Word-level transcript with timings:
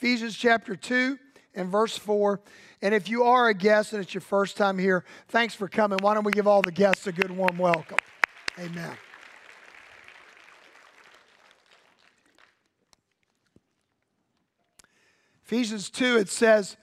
Ephesians 0.00 0.34
chapter 0.34 0.74
2 0.74 1.18
and 1.54 1.68
verse 1.68 1.94
4. 1.94 2.40
And 2.80 2.94
if 2.94 3.10
you 3.10 3.24
are 3.24 3.50
a 3.50 3.54
guest 3.54 3.92
and 3.92 4.02
it's 4.02 4.14
your 4.14 4.22
first 4.22 4.56
time 4.56 4.78
here, 4.78 5.04
thanks 5.28 5.54
for 5.54 5.68
coming. 5.68 5.98
Why 6.00 6.14
don't 6.14 6.24
we 6.24 6.32
give 6.32 6.46
all 6.46 6.62
the 6.62 6.72
guests 6.72 7.06
a 7.06 7.12
good 7.12 7.30
warm 7.30 7.58
welcome? 7.58 7.98
Amen. 8.58 8.96
Ephesians 15.44 15.90
2, 15.90 16.16
it 16.16 16.30
says, 16.30 16.78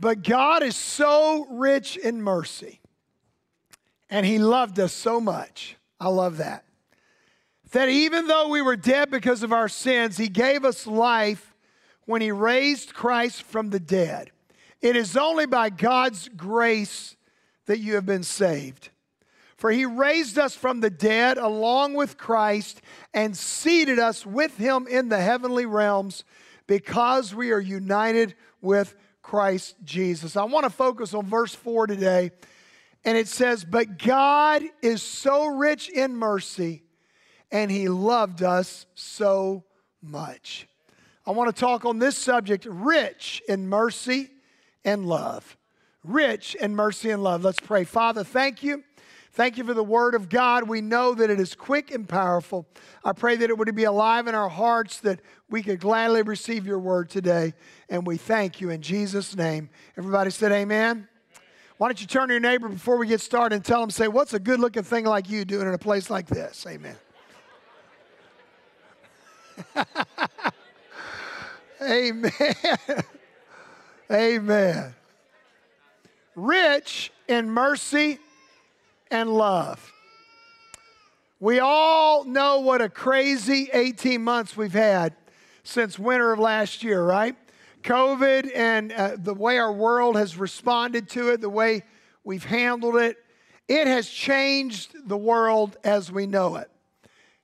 But 0.00 0.24
God 0.24 0.64
is 0.64 0.74
so 0.74 1.46
rich 1.50 1.96
in 1.96 2.20
mercy, 2.20 2.80
and 4.10 4.26
He 4.26 4.40
loved 4.40 4.80
us 4.80 4.92
so 4.92 5.20
much. 5.20 5.76
I 6.00 6.08
love 6.08 6.38
that. 6.38 6.64
That 7.70 7.88
even 7.88 8.26
though 8.26 8.48
we 8.48 8.60
were 8.60 8.74
dead 8.74 9.08
because 9.08 9.44
of 9.44 9.52
our 9.52 9.68
sins, 9.68 10.16
He 10.16 10.28
gave 10.28 10.64
us 10.64 10.84
life 10.84 11.50
when 12.06 12.20
He 12.20 12.32
raised 12.32 12.94
Christ 12.94 13.42
from 13.42 13.70
the 13.70 13.80
dead. 13.80 14.30
It 14.80 14.96
is 14.96 15.16
only 15.16 15.46
by 15.46 15.70
God's 15.70 16.28
grace 16.28 17.16
that 17.66 17.78
you 17.78 17.94
have 17.94 18.06
been 18.06 18.24
saved. 18.24 18.90
For 19.56 19.70
he 19.70 19.86
raised 19.86 20.38
us 20.40 20.56
from 20.56 20.80
the 20.80 20.90
dead 20.90 21.38
along 21.38 21.94
with 21.94 22.18
Christ 22.18 22.82
and 23.14 23.36
seated 23.36 24.00
us 24.00 24.26
with 24.26 24.56
him 24.56 24.88
in 24.88 25.08
the 25.08 25.20
heavenly 25.20 25.66
realms 25.66 26.24
because 26.66 27.32
we 27.32 27.52
are 27.52 27.60
united 27.60 28.34
with 28.60 28.96
Christ 29.22 29.76
Jesus. 29.84 30.36
I 30.36 30.44
want 30.44 30.64
to 30.64 30.70
focus 30.70 31.14
on 31.14 31.26
verse 31.26 31.54
4 31.54 31.86
today. 31.86 32.32
And 33.04 33.16
it 33.16 33.28
says, 33.28 33.64
But 33.64 33.98
God 33.98 34.62
is 34.80 35.02
so 35.02 35.46
rich 35.46 35.88
in 35.88 36.16
mercy, 36.16 36.82
and 37.50 37.70
He 37.70 37.88
loved 37.88 38.42
us 38.42 38.86
so 38.94 39.64
much. 40.00 40.66
I 41.26 41.30
want 41.30 41.54
to 41.54 41.60
talk 41.60 41.84
on 41.84 41.98
this 41.98 42.16
subject 42.16 42.66
rich 42.68 43.42
in 43.48 43.68
mercy 43.68 44.30
and 44.84 45.06
love. 45.06 45.56
Rich 46.04 46.56
in 46.56 46.74
mercy 46.74 47.10
and 47.10 47.22
love. 47.22 47.44
Let's 47.44 47.60
pray. 47.60 47.84
Father, 47.84 48.24
thank 48.24 48.62
you 48.62 48.82
Thank 49.34 49.56
you 49.56 49.64
for 49.64 49.72
the 49.72 49.82
word 49.82 50.14
of 50.14 50.28
God. 50.28 50.68
We 50.68 50.82
know 50.82 51.14
that 51.14 51.30
it 51.30 51.40
is 51.40 51.54
quick 51.54 51.90
and 51.90 52.06
powerful. 52.06 52.66
I 53.02 53.12
pray 53.12 53.34
that 53.36 53.48
it 53.48 53.56
would 53.56 53.74
be 53.74 53.84
alive 53.84 54.26
in 54.26 54.34
our 54.34 54.50
hearts, 54.50 54.98
that 55.00 55.20
we 55.48 55.62
could 55.62 55.80
gladly 55.80 56.20
receive 56.20 56.66
your 56.66 56.78
word 56.78 57.08
today. 57.08 57.54
And 57.88 58.06
we 58.06 58.18
thank 58.18 58.60
you 58.60 58.68
in 58.68 58.82
Jesus' 58.82 59.34
name. 59.34 59.70
Everybody 59.96 60.30
said, 60.30 60.52
Amen. 60.52 61.08
Why 61.78 61.88
don't 61.88 61.98
you 61.98 62.06
turn 62.06 62.28
to 62.28 62.34
your 62.34 62.42
neighbor 62.42 62.68
before 62.68 62.98
we 62.98 63.06
get 63.06 63.22
started 63.22 63.56
and 63.56 63.64
tell 63.64 63.80
them, 63.80 63.88
say, 63.88 64.06
What's 64.06 64.34
a 64.34 64.38
good 64.38 64.60
looking 64.60 64.82
thing 64.82 65.06
like 65.06 65.30
you 65.30 65.46
doing 65.46 65.66
in 65.66 65.72
a 65.72 65.78
place 65.78 66.10
like 66.10 66.26
this? 66.26 66.66
Amen. 66.68 66.96
Amen. 71.82 72.32
Amen. 74.10 74.94
Rich 76.34 77.12
in 77.28 77.50
mercy 77.50 78.18
and 79.10 79.30
love. 79.30 79.92
We 81.40 81.58
all 81.58 82.24
know 82.24 82.60
what 82.60 82.80
a 82.80 82.88
crazy 82.88 83.68
18 83.72 84.22
months 84.22 84.56
we've 84.56 84.72
had 84.72 85.14
since 85.64 85.98
winter 85.98 86.32
of 86.32 86.38
last 86.38 86.82
year, 86.82 87.02
right? 87.02 87.36
COVID 87.82 88.50
and 88.54 88.92
uh, 88.92 89.16
the 89.18 89.34
way 89.34 89.58
our 89.58 89.72
world 89.72 90.16
has 90.16 90.36
responded 90.36 91.08
to 91.10 91.30
it, 91.30 91.40
the 91.40 91.50
way 91.50 91.82
we've 92.22 92.44
handled 92.44 92.96
it, 92.96 93.16
it 93.66 93.86
has 93.86 94.08
changed 94.08 94.94
the 95.06 95.16
world 95.16 95.76
as 95.82 96.12
we 96.12 96.26
know 96.26 96.56
it. 96.56 96.70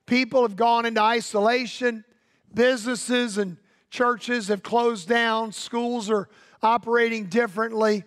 People 0.05 0.43
have 0.43 0.55
gone 0.55 0.85
into 0.85 1.01
isolation, 1.01 2.05
businesses 2.53 3.37
and 3.37 3.57
churches 3.89 4.47
have 4.47 4.63
closed 4.63 5.07
down, 5.07 5.51
schools 5.51 6.09
are 6.09 6.29
operating 6.61 7.25
differently. 7.25 8.03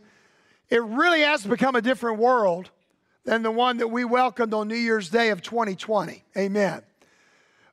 It 0.68 0.82
really 0.82 1.20
has 1.20 1.44
become 1.44 1.76
a 1.76 1.82
different 1.82 2.18
world 2.18 2.70
than 3.24 3.42
the 3.42 3.50
one 3.50 3.78
that 3.78 3.88
we 3.88 4.04
welcomed 4.04 4.54
on 4.54 4.68
New 4.68 4.74
Year's 4.74 5.08
Day 5.08 5.30
of 5.30 5.42
2020. 5.42 6.24
Amen. 6.36 6.82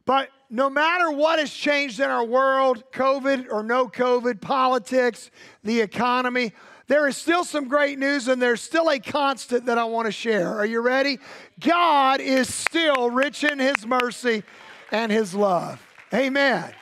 But 0.06 0.30
no 0.50 0.70
matter 0.70 1.12
what 1.12 1.40
has 1.40 1.52
changed 1.52 2.00
in 2.00 2.10
our 2.10 2.26
world, 2.26 2.84
COVID 2.92 3.48
or 3.52 3.64
no 3.64 3.88
COVID, 3.88 4.42
politics, 4.42 5.30
the 5.64 5.82
economy, 5.82 6.54
there 6.88 7.08
is 7.08 7.16
still 7.16 7.44
some 7.44 7.68
great 7.68 8.00
news 8.00 8.28
and 8.28 8.42
there's 8.42 8.62
still 8.62 8.90
a 8.90 9.00
constant 9.00 9.68
that 9.68 9.78
I 9.78 9.84
want 9.84 10.08
to 10.08 10.12
share. 10.12 10.58
Are 10.58 10.66
you 10.66 10.82
ready? 10.82 11.20
God 11.60 12.20
is 12.20 12.52
still 12.52 13.12
rich 13.12 13.44
in 13.44 13.60
his 13.60 13.86
mercy 13.86 14.44
and 14.92 15.12
his 15.12 15.36
love. 15.36 15.80
Amen. 16.12 16.74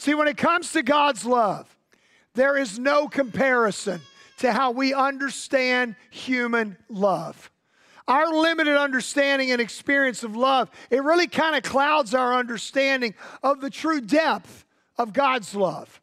See, 0.00 0.14
when 0.14 0.28
it 0.28 0.38
comes 0.38 0.72
to 0.72 0.82
God's 0.82 1.26
love, 1.26 1.76
there 2.32 2.56
is 2.56 2.78
no 2.78 3.06
comparison 3.06 4.00
to 4.38 4.50
how 4.50 4.70
we 4.70 4.94
understand 4.94 5.94
human 6.08 6.78
love. 6.88 7.50
Our 8.08 8.32
limited 8.32 8.78
understanding 8.78 9.50
and 9.50 9.60
experience 9.60 10.22
of 10.22 10.34
love, 10.34 10.70
it 10.88 11.02
really 11.02 11.26
kind 11.26 11.54
of 11.54 11.64
clouds 11.64 12.14
our 12.14 12.32
understanding 12.34 13.14
of 13.42 13.60
the 13.60 13.68
true 13.68 14.00
depth 14.00 14.64
of 14.96 15.12
God's 15.12 15.54
love. 15.54 16.00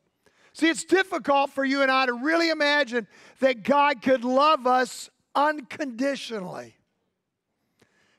See, 0.54 0.70
it's 0.70 0.84
difficult 0.84 1.50
for 1.50 1.66
you 1.66 1.82
and 1.82 1.90
I 1.90 2.06
to 2.06 2.14
really 2.14 2.52
imagine 2.52 3.08
that 3.40 3.64
God 3.64 4.04
could 4.04 4.24
love 4.24 4.68
us 4.68 5.10
unconditionally 5.34 6.76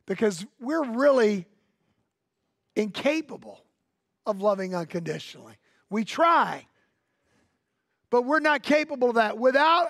because 0.06 0.44
we're 0.58 0.84
really 0.84 1.46
incapable 2.74 3.60
of 4.26 4.42
loving 4.42 4.74
unconditionally. 4.74 5.54
We 5.90 6.04
try, 6.04 6.66
but 8.10 8.22
we're 8.22 8.40
not 8.40 8.62
capable 8.62 9.10
of 9.10 9.14
that. 9.16 9.38
Without 9.38 9.88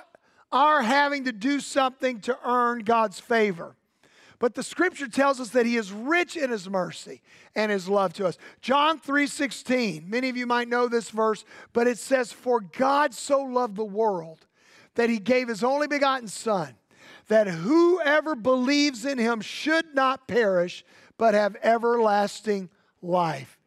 our 0.53 0.83
having 0.83 1.25
to 1.25 1.33
do 1.33 1.61
something 1.61 2.21
to 2.21 2.39
earn 2.45 2.81
God's 2.81 3.21
favor. 3.21 3.77
But 4.39 4.55
the 4.55 4.63
scripture 4.63 5.09
tells 5.09 5.41
us 5.41 5.51
that 5.51 5.67
he 5.67 5.77
is 5.77 5.93
rich 5.93 6.37
in 6.37 6.51
his 6.51 6.69
mercy 6.71 7.23
and 7.57 7.73
his 7.73 7.89
love 7.89 8.13
to 8.15 8.27
us. 8.27 8.39
John 8.61 9.01
3:16. 9.01 10.09
Many 10.09 10.29
of 10.29 10.37
you 10.37 10.47
might 10.47 10.69
know 10.69 10.89
this 10.89 11.11
verse, 11.11 11.45
but 11.73 11.89
it 11.89 11.99
says 11.99 12.33
for 12.33 12.61
God 12.61 13.15
so 13.15 13.41
loved 13.43 13.77
the 13.77 13.85
world 13.85 14.47
that 14.95 15.11
he 15.11 15.19
gave 15.19 15.49
his 15.49 15.65
only 15.65 15.89
begotten 15.89 16.29
son 16.29 16.77
that 17.27 17.47
whoever 17.47 18.35
believes 18.35 19.05
in 19.05 19.19
him 19.19 19.41
should 19.41 19.95
not 19.95 20.27
perish 20.27 20.85
but 21.17 21.35
have 21.35 21.57
everlasting 21.63 22.71
life. 23.03 23.58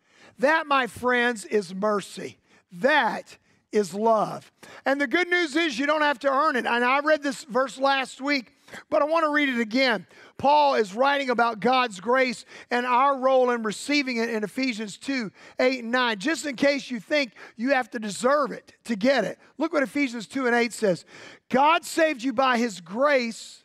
That 0.41 0.65
my 0.65 0.87
friends 0.87 1.45
is 1.45 1.73
mercy. 1.73 2.39
That 2.71 3.37
is 3.71 3.93
love. 3.93 4.51
And 4.85 4.99
the 4.99 5.05
good 5.05 5.29
news 5.29 5.55
is 5.55 5.77
you 5.77 5.85
don't 5.85 6.01
have 6.01 6.17
to 6.19 6.31
earn 6.31 6.55
it. 6.55 6.65
And 6.65 6.83
I 6.83 6.99
read 6.99 7.21
this 7.21 7.43
verse 7.43 7.77
last 7.77 8.19
week, 8.19 8.51
but 8.89 9.03
I 9.03 9.05
want 9.05 9.23
to 9.25 9.31
read 9.31 9.49
it 9.49 9.59
again. 9.59 10.07
Paul 10.39 10.75
is 10.75 10.95
writing 10.95 11.29
about 11.29 11.59
God's 11.59 11.99
grace 11.99 12.43
and 12.71 12.87
our 12.87 13.19
role 13.19 13.51
in 13.51 13.61
receiving 13.61 14.17
it 14.17 14.31
in 14.31 14.43
Ephesians 14.43 14.97
2 14.97 15.31
8 15.59 15.83
and 15.83 15.91
9, 15.91 16.17
just 16.17 16.47
in 16.47 16.55
case 16.55 16.89
you 16.89 16.99
think 16.99 17.33
you 17.55 17.69
have 17.69 17.91
to 17.91 17.99
deserve 17.99 18.51
it 18.51 18.73
to 18.85 18.95
get 18.95 19.23
it. 19.23 19.37
Look 19.59 19.73
what 19.73 19.83
Ephesians 19.83 20.25
2 20.25 20.47
and 20.47 20.55
8 20.55 20.73
says 20.73 21.05
God 21.49 21.85
saved 21.85 22.23
you 22.23 22.33
by 22.33 22.57
his 22.57 22.81
grace 22.81 23.63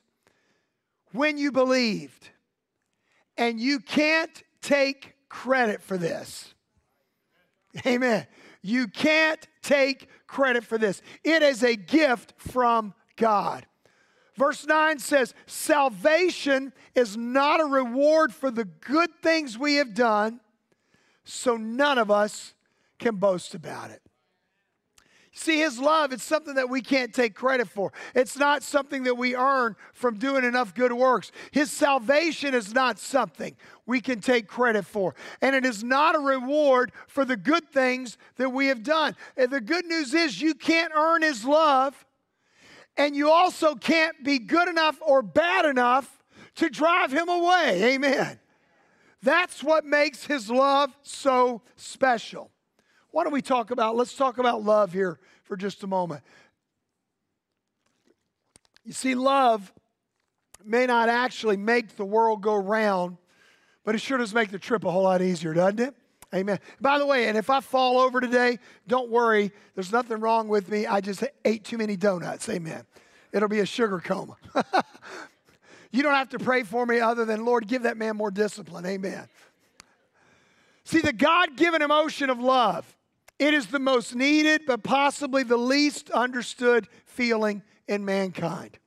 when 1.12 1.38
you 1.38 1.52
believed, 1.52 2.28
and 3.38 3.58
you 3.58 3.80
can't 3.80 4.42
take 4.60 5.14
credit 5.30 5.80
for 5.80 5.96
this. 5.96 6.52
Amen. 7.86 8.26
You 8.62 8.88
can't 8.88 9.46
take 9.62 10.08
credit 10.26 10.64
for 10.64 10.78
this. 10.78 11.02
It 11.24 11.42
is 11.42 11.62
a 11.62 11.76
gift 11.76 12.34
from 12.38 12.94
God. 13.16 13.66
Verse 14.36 14.66
9 14.66 14.98
says, 14.98 15.34
Salvation 15.46 16.72
is 16.94 17.16
not 17.16 17.60
a 17.60 17.64
reward 17.64 18.34
for 18.34 18.50
the 18.50 18.64
good 18.64 19.10
things 19.22 19.58
we 19.58 19.76
have 19.76 19.94
done, 19.94 20.40
so 21.24 21.56
none 21.56 21.98
of 21.98 22.10
us 22.10 22.54
can 22.98 23.16
boast 23.16 23.54
about 23.54 23.90
it. 23.90 24.02
See, 25.38 25.58
His 25.58 25.78
love, 25.78 26.12
it's 26.12 26.24
something 26.24 26.54
that 26.54 26.70
we 26.70 26.80
can't 26.80 27.12
take 27.12 27.34
credit 27.34 27.68
for. 27.68 27.92
It's 28.14 28.38
not 28.38 28.62
something 28.62 29.02
that 29.02 29.18
we 29.18 29.36
earn 29.36 29.76
from 29.92 30.16
doing 30.16 30.44
enough 30.44 30.74
good 30.74 30.94
works. 30.94 31.30
His 31.50 31.70
salvation 31.70 32.54
is 32.54 32.72
not 32.72 32.98
something 32.98 33.54
we 33.84 34.00
can 34.00 34.20
take 34.20 34.48
credit 34.48 34.86
for. 34.86 35.14
And 35.42 35.54
it 35.54 35.66
is 35.66 35.84
not 35.84 36.16
a 36.16 36.20
reward 36.20 36.90
for 37.06 37.26
the 37.26 37.36
good 37.36 37.70
things 37.70 38.16
that 38.36 38.48
we 38.48 38.68
have 38.68 38.82
done. 38.82 39.14
And 39.36 39.50
the 39.50 39.60
good 39.60 39.84
news 39.84 40.14
is 40.14 40.40
you 40.40 40.54
can't 40.54 40.92
earn 40.96 41.20
His 41.20 41.44
love, 41.44 42.06
and 42.96 43.14
you 43.14 43.30
also 43.30 43.74
can't 43.74 44.24
be 44.24 44.38
good 44.38 44.68
enough 44.68 44.96
or 45.02 45.20
bad 45.20 45.66
enough 45.66 46.24
to 46.54 46.70
drive 46.70 47.12
Him 47.12 47.28
away. 47.28 47.94
Amen. 47.94 48.40
That's 49.22 49.62
what 49.62 49.84
makes 49.84 50.24
His 50.24 50.50
love 50.50 50.96
so 51.02 51.60
special. 51.76 52.50
Why 53.16 53.24
don't 53.24 53.32
we 53.32 53.40
talk 53.40 53.70
about, 53.70 53.96
let's 53.96 54.14
talk 54.14 54.36
about 54.36 54.62
love 54.62 54.92
here 54.92 55.18
for 55.44 55.56
just 55.56 55.82
a 55.82 55.86
moment. 55.86 56.20
You 58.84 58.92
see, 58.92 59.14
love 59.14 59.72
may 60.62 60.84
not 60.84 61.08
actually 61.08 61.56
make 61.56 61.96
the 61.96 62.04
world 62.04 62.42
go 62.42 62.54
round, 62.54 63.16
but 63.86 63.94
it 63.94 64.02
sure 64.02 64.18
does 64.18 64.34
make 64.34 64.50
the 64.50 64.58
trip 64.58 64.84
a 64.84 64.90
whole 64.90 65.04
lot 65.04 65.22
easier, 65.22 65.54
doesn't 65.54 65.80
it? 65.80 65.94
Amen. 66.34 66.58
By 66.78 66.98
the 66.98 67.06
way, 67.06 67.28
and 67.28 67.38
if 67.38 67.48
I 67.48 67.60
fall 67.60 68.00
over 68.00 68.20
today, 68.20 68.58
don't 68.86 69.08
worry. 69.08 69.50
There's 69.74 69.92
nothing 69.92 70.20
wrong 70.20 70.48
with 70.48 70.68
me. 70.68 70.86
I 70.86 71.00
just 71.00 71.24
ate 71.46 71.64
too 71.64 71.78
many 71.78 71.96
donuts. 71.96 72.46
Amen. 72.50 72.84
It'll 73.32 73.48
be 73.48 73.60
a 73.60 73.66
sugar 73.66 73.98
coma. 73.98 74.36
you 75.90 76.02
don't 76.02 76.12
have 76.12 76.28
to 76.28 76.38
pray 76.38 76.64
for 76.64 76.84
me 76.84 77.00
other 77.00 77.24
than, 77.24 77.46
Lord, 77.46 77.66
give 77.66 77.84
that 77.84 77.96
man 77.96 78.14
more 78.18 78.30
discipline. 78.30 78.84
Amen. 78.84 79.26
See, 80.84 81.00
the 81.00 81.14
God 81.14 81.56
given 81.56 81.80
emotion 81.80 82.28
of 82.28 82.38
love 82.38 82.95
it 83.38 83.54
is 83.54 83.66
the 83.66 83.78
most 83.78 84.14
needed, 84.14 84.62
but 84.66 84.82
possibly 84.82 85.42
the 85.42 85.56
least 85.56 86.10
understood 86.10 86.88
feeling 87.04 87.62
in 87.86 88.04
mankind. 88.04 88.78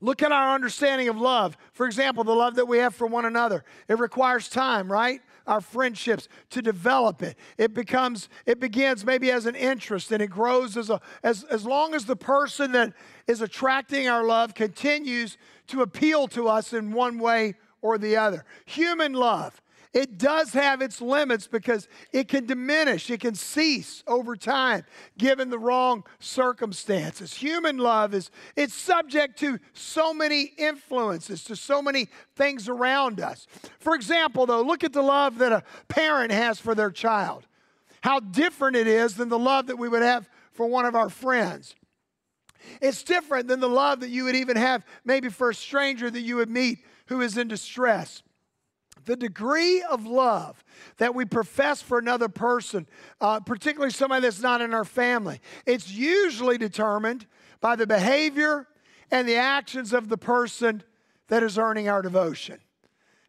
Look 0.00 0.22
at 0.22 0.32
our 0.32 0.54
understanding 0.54 1.08
of 1.08 1.16
love. 1.16 1.56
For 1.72 1.86
example, 1.86 2.24
the 2.24 2.34
love 2.34 2.56
that 2.56 2.68
we 2.68 2.78
have 2.78 2.94
for 2.94 3.06
one 3.06 3.24
another. 3.24 3.64
It 3.88 3.98
requires 3.98 4.48
time, 4.48 4.90
right? 4.90 5.20
Our 5.46 5.60
friendships 5.60 6.28
to 6.50 6.60
develop 6.60 7.22
it. 7.22 7.36
It 7.56 7.72
becomes, 7.72 8.28
it 8.46 8.60
begins 8.60 9.04
maybe 9.04 9.30
as 9.30 9.46
an 9.46 9.54
interest 9.54 10.10
and 10.12 10.20
it 10.20 10.28
grows 10.28 10.76
as 10.76 10.90
a 10.90 11.00
as, 11.22 11.44
as 11.44 11.64
long 11.64 11.94
as 11.94 12.04
the 12.04 12.16
person 12.16 12.72
that 12.72 12.92
is 13.26 13.40
attracting 13.40 14.08
our 14.08 14.24
love 14.24 14.54
continues 14.54 15.38
to 15.68 15.82
appeal 15.82 16.26
to 16.28 16.48
us 16.48 16.72
in 16.72 16.92
one 16.92 17.18
way 17.18 17.54
or 17.80 17.96
the 17.96 18.16
other. 18.16 18.44
Human 18.66 19.12
love 19.12 19.62
it 19.96 20.18
does 20.18 20.52
have 20.52 20.82
its 20.82 21.00
limits 21.00 21.46
because 21.46 21.88
it 22.12 22.28
can 22.28 22.44
diminish, 22.44 23.08
it 23.08 23.20
can 23.20 23.34
cease 23.34 24.04
over 24.06 24.36
time 24.36 24.84
given 25.16 25.48
the 25.48 25.58
wrong 25.58 26.04
circumstances. 26.18 27.32
Human 27.32 27.78
love 27.78 28.12
is 28.12 28.30
it's 28.56 28.74
subject 28.74 29.38
to 29.38 29.58
so 29.72 30.12
many 30.12 30.52
influences, 30.58 31.44
to 31.44 31.56
so 31.56 31.80
many 31.80 32.10
things 32.34 32.68
around 32.68 33.20
us. 33.20 33.46
For 33.78 33.94
example, 33.94 34.44
though, 34.44 34.60
look 34.60 34.84
at 34.84 34.92
the 34.92 35.00
love 35.00 35.38
that 35.38 35.50
a 35.50 35.62
parent 35.88 36.30
has 36.30 36.60
for 36.60 36.74
their 36.74 36.90
child. 36.90 37.46
How 38.02 38.20
different 38.20 38.76
it 38.76 38.86
is 38.86 39.14
than 39.14 39.30
the 39.30 39.38
love 39.38 39.68
that 39.68 39.78
we 39.78 39.88
would 39.88 40.02
have 40.02 40.28
for 40.52 40.66
one 40.66 40.84
of 40.84 40.94
our 40.94 41.08
friends. 41.08 41.74
It's 42.82 43.02
different 43.02 43.48
than 43.48 43.60
the 43.60 43.68
love 43.68 44.00
that 44.00 44.10
you 44.10 44.24
would 44.24 44.36
even 44.36 44.58
have 44.58 44.84
maybe 45.06 45.30
for 45.30 45.48
a 45.48 45.54
stranger 45.54 46.10
that 46.10 46.20
you 46.20 46.36
would 46.36 46.50
meet 46.50 46.80
who 47.06 47.22
is 47.22 47.38
in 47.38 47.48
distress 47.48 48.22
the 49.06 49.16
degree 49.16 49.82
of 49.82 50.04
love 50.06 50.62
that 50.98 51.14
we 51.14 51.24
profess 51.24 51.80
for 51.80 51.98
another 51.98 52.28
person, 52.28 52.86
uh, 53.20 53.40
particularly 53.40 53.92
somebody 53.92 54.22
that's 54.22 54.42
not 54.42 54.60
in 54.60 54.74
our 54.74 54.84
family, 54.84 55.40
it's 55.64 55.90
usually 55.90 56.58
determined 56.58 57.26
by 57.60 57.76
the 57.76 57.86
behavior 57.86 58.66
and 59.10 59.26
the 59.26 59.36
actions 59.36 59.92
of 59.92 60.08
the 60.08 60.18
person 60.18 60.82
that 61.28 61.42
is 61.42 61.56
earning 61.56 61.88
our 61.88 62.02
devotion. 62.02 62.58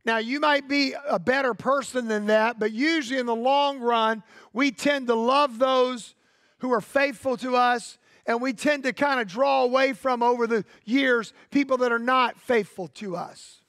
Now, 0.03 0.18
you 0.18 0.39
might 0.39 0.68
be 0.69 0.95
a 1.09 1.19
better 1.19 1.53
person 1.53 2.07
than 2.07 2.27
that, 2.27 2.59
but 2.59 2.71
usually 2.71 3.19
in 3.19 3.25
the 3.25 3.35
long 3.35 3.79
run, 3.79 4.24
we 4.53 4.71
tend 4.71 5.07
to 5.07 5.15
love 5.15 5.59
those 5.59 6.15
who 6.59 6.71
are 6.71 6.81
faithful 6.81 7.38
to 7.38 7.56
us, 7.56 7.97
and 8.25 8.41
we 8.41 8.53
tend 8.53 8.83
to 8.83 8.94
kind 8.94 9.19
of 9.19 9.27
draw 9.27 9.63
away 9.63 9.94
from 9.94 10.24
over 10.24 10.47
the 10.47 10.65
years 10.85 11.33
people 11.51 11.77
that 11.77 11.91
are 11.91 12.00
not 12.00 12.39
faithful 12.39 12.88
to 12.88 13.15
us. 13.15 13.62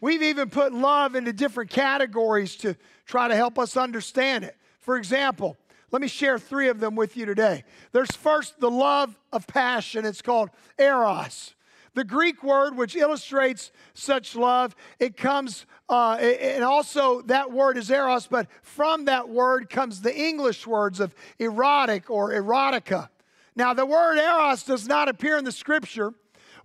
We've 0.00 0.22
even 0.22 0.48
put 0.48 0.72
love 0.72 1.14
into 1.14 1.32
different 1.32 1.70
categories 1.70 2.56
to 2.56 2.76
try 3.04 3.28
to 3.28 3.36
help 3.36 3.58
us 3.58 3.76
understand 3.76 4.44
it. 4.44 4.56
For 4.78 4.96
example, 4.96 5.58
let 5.90 6.00
me 6.00 6.08
share 6.08 6.38
three 6.38 6.68
of 6.68 6.80
them 6.80 6.94
with 6.94 7.16
you 7.16 7.26
today. 7.26 7.64
There's 7.92 8.10
first 8.12 8.60
the 8.60 8.70
love 8.70 9.18
of 9.32 9.46
passion, 9.46 10.04
it's 10.04 10.22
called 10.22 10.50
eros. 10.78 11.54
The 11.94 12.04
Greek 12.04 12.44
word 12.44 12.76
which 12.76 12.94
illustrates 12.94 13.72
such 13.94 14.36
love, 14.36 14.76
it 15.00 15.16
comes, 15.16 15.66
uh, 15.88 16.12
and 16.12 16.62
also 16.62 17.20
that 17.22 17.50
word 17.50 17.76
is 17.76 17.90
eros, 17.90 18.28
but 18.28 18.46
from 18.62 19.06
that 19.06 19.28
word 19.28 19.68
comes 19.68 20.00
the 20.00 20.16
English 20.16 20.66
words 20.68 21.00
of 21.00 21.14
erotic 21.40 22.08
or 22.08 22.30
erotica. 22.30 23.08
Now, 23.56 23.74
the 23.74 23.84
word 23.84 24.18
eros 24.18 24.62
does 24.62 24.86
not 24.86 25.08
appear 25.08 25.36
in 25.36 25.44
the 25.44 25.52
scripture, 25.52 26.14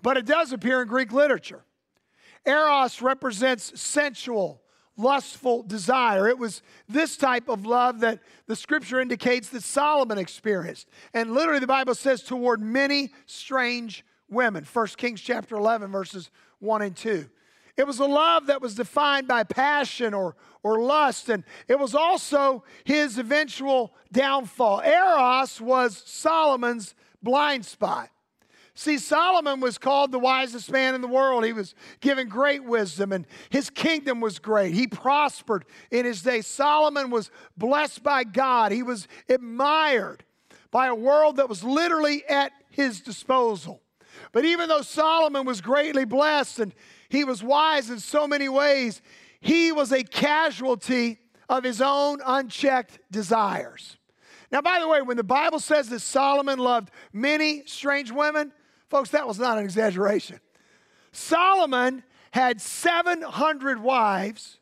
but 0.03 0.15
it 0.15 0.27
does 0.27 0.53
appear 0.53 0.83
in 0.83 0.87
Greek 0.87 1.11
literature. 1.11 1.65
Eros 2.45 3.01
represents 3.01 3.79
sensual, 3.79 4.61
lustful 4.97 5.63
desire. 5.63 6.27
It 6.27 6.37
was 6.37 6.61
this 6.87 7.17
type 7.17 7.49
of 7.49 7.65
love 7.65 8.01
that 8.01 8.19
the 8.47 8.55
scripture 8.55 8.99
indicates 8.99 9.49
that 9.49 9.63
Solomon 9.63 10.17
experienced. 10.17 10.87
And 11.13 11.33
literally, 11.33 11.59
the 11.59 11.67
Bible 11.67 11.95
says, 11.95 12.23
toward 12.23 12.61
many 12.61 13.11
strange 13.25 14.05
women. 14.29 14.65
1 14.71 14.87
Kings 14.97 15.21
chapter 15.21 15.55
11, 15.55 15.91
verses 15.91 16.29
1 16.59 16.81
and 16.81 16.95
2. 16.95 17.29
It 17.77 17.85
was 17.85 17.99
a 17.99 18.05
love 18.05 18.47
that 18.47 18.61
was 18.61 18.75
defined 18.75 19.27
by 19.27 19.43
passion 19.43 20.13
or, 20.13 20.35
or 20.63 20.79
lust, 20.79 21.29
and 21.29 21.43
it 21.67 21.77
was 21.77 21.93
also 21.93 22.63
his 22.85 23.17
eventual 23.17 23.93
downfall. 24.13 24.81
Eros 24.81 25.59
was 25.59 26.01
Solomon's 26.05 26.95
blind 27.21 27.65
spot. 27.65 28.09
See, 28.77 28.97
Solomon 28.97 29.61
was 29.61 29.77
called 29.77 30.11
the 30.11 30.19
wisest 30.19 30.69
man 30.69 30.95
in 30.95 31.01
the 31.01 31.07
world. 31.07 31.45
He 31.45 31.53
was 31.53 31.73
given 32.01 32.27
great 32.27 32.63
wisdom, 32.63 33.13
and 33.13 33.25
his 33.49 33.69
kingdom 33.69 34.19
was 34.19 34.37
great. 34.37 34.73
He 34.73 34.85
prospered 34.85 35.63
in 35.91 36.05
his 36.05 36.21
day. 36.21 36.41
Solomon 36.41 37.09
was 37.09 37.31
blessed 37.57 38.03
by 38.03 38.25
God, 38.25 38.73
he 38.73 38.83
was 38.83 39.07
admired 39.29 40.25
by 40.71 40.87
a 40.87 40.95
world 40.95 41.37
that 41.37 41.47
was 41.47 41.63
literally 41.63 42.25
at 42.27 42.51
his 42.69 42.99
disposal. 42.99 43.81
But 44.33 44.43
even 44.43 44.67
though 44.67 44.81
Solomon 44.81 45.45
was 45.45 45.61
greatly 45.61 46.03
blessed 46.03 46.59
and 46.59 46.75
he 47.07 47.23
was 47.23 47.41
wise 47.41 47.89
in 47.89 47.99
so 47.99 48.27
many 48.27 48.49
ways, 48.49 49.01
he 49.39 49.71
was 49.71 49.93
a 49.93 50.03
casualty 50.03 51.19
of 51.47 51.63
his 51.63 51.79
own 51.79 52.19
unchecked 52.25 52.99
desires. 53.09 53.97
Now, 54.51 54.61
by 54.61 54.79
the 54.79 54.87
way, 54.87 55.01
when 55.01 55.15
the 55.15 55.23
Bible 55.23 55.59
says 55.59 55.87
that 55.89 56.01
Solomon 56.01 56.59
loved 56.59 56.91
many 57.13 57.63
strange 57.65 58.11
women, 58.11 58.51
Folks, 58.89 59.09
that 59.09 59.27
was 59.27 59.39
not 59.39 59.57
an 59.57 59.63
exaggeration. 59.63 60.39
Solomon 61.11 62.03
had 62.31 62.61
700 62.61 63.81
wives 63.81 64.59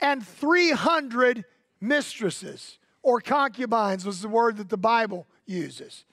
and 0.00 0.26
300 0.26 1.44
mistresses, 1.80 2.78
or 3.02 3.20
concubines 3.20 4.04
was 4.04 4.20
the 4.20 4.28
word 4.28 4.56
that 4.56 4.68
the 4.68 4.76
Bible 4.76 5.26
uses. 5.46 6.04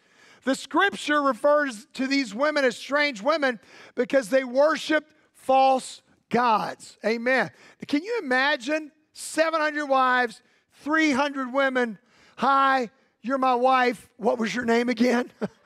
The 0.43 0.55
scripture 0.55 1.21
refers 1.21 1.87
to 1.93 2.07
these 2.07 2.33
women 2.33 2.65
as 2.65 2.75
strange 2.75 3.21
women 3.21 3.59
because 3.95 4.29
they 4.29 4.43
worshiped 4.43 5.13
false 5.33 6.01
gods. 6.29 6.97
Amen. 7.05 7.51
Can 7.87 8.03
you 8.03 8.19
imagine 8.23 8.91
700 9.13 9.85
wives, 9.85 10.41
300 10.83 11.53
women? 11.53 11.99
Hi, 12.37 12.89
you're 13.21 13.37
my 13.37 13.55
wife. 13.55 14.09
What 14.17 14.39
was 14.39 14.53
your 14.55 14.65
name 14.65 14.89
again? 14.89 15.31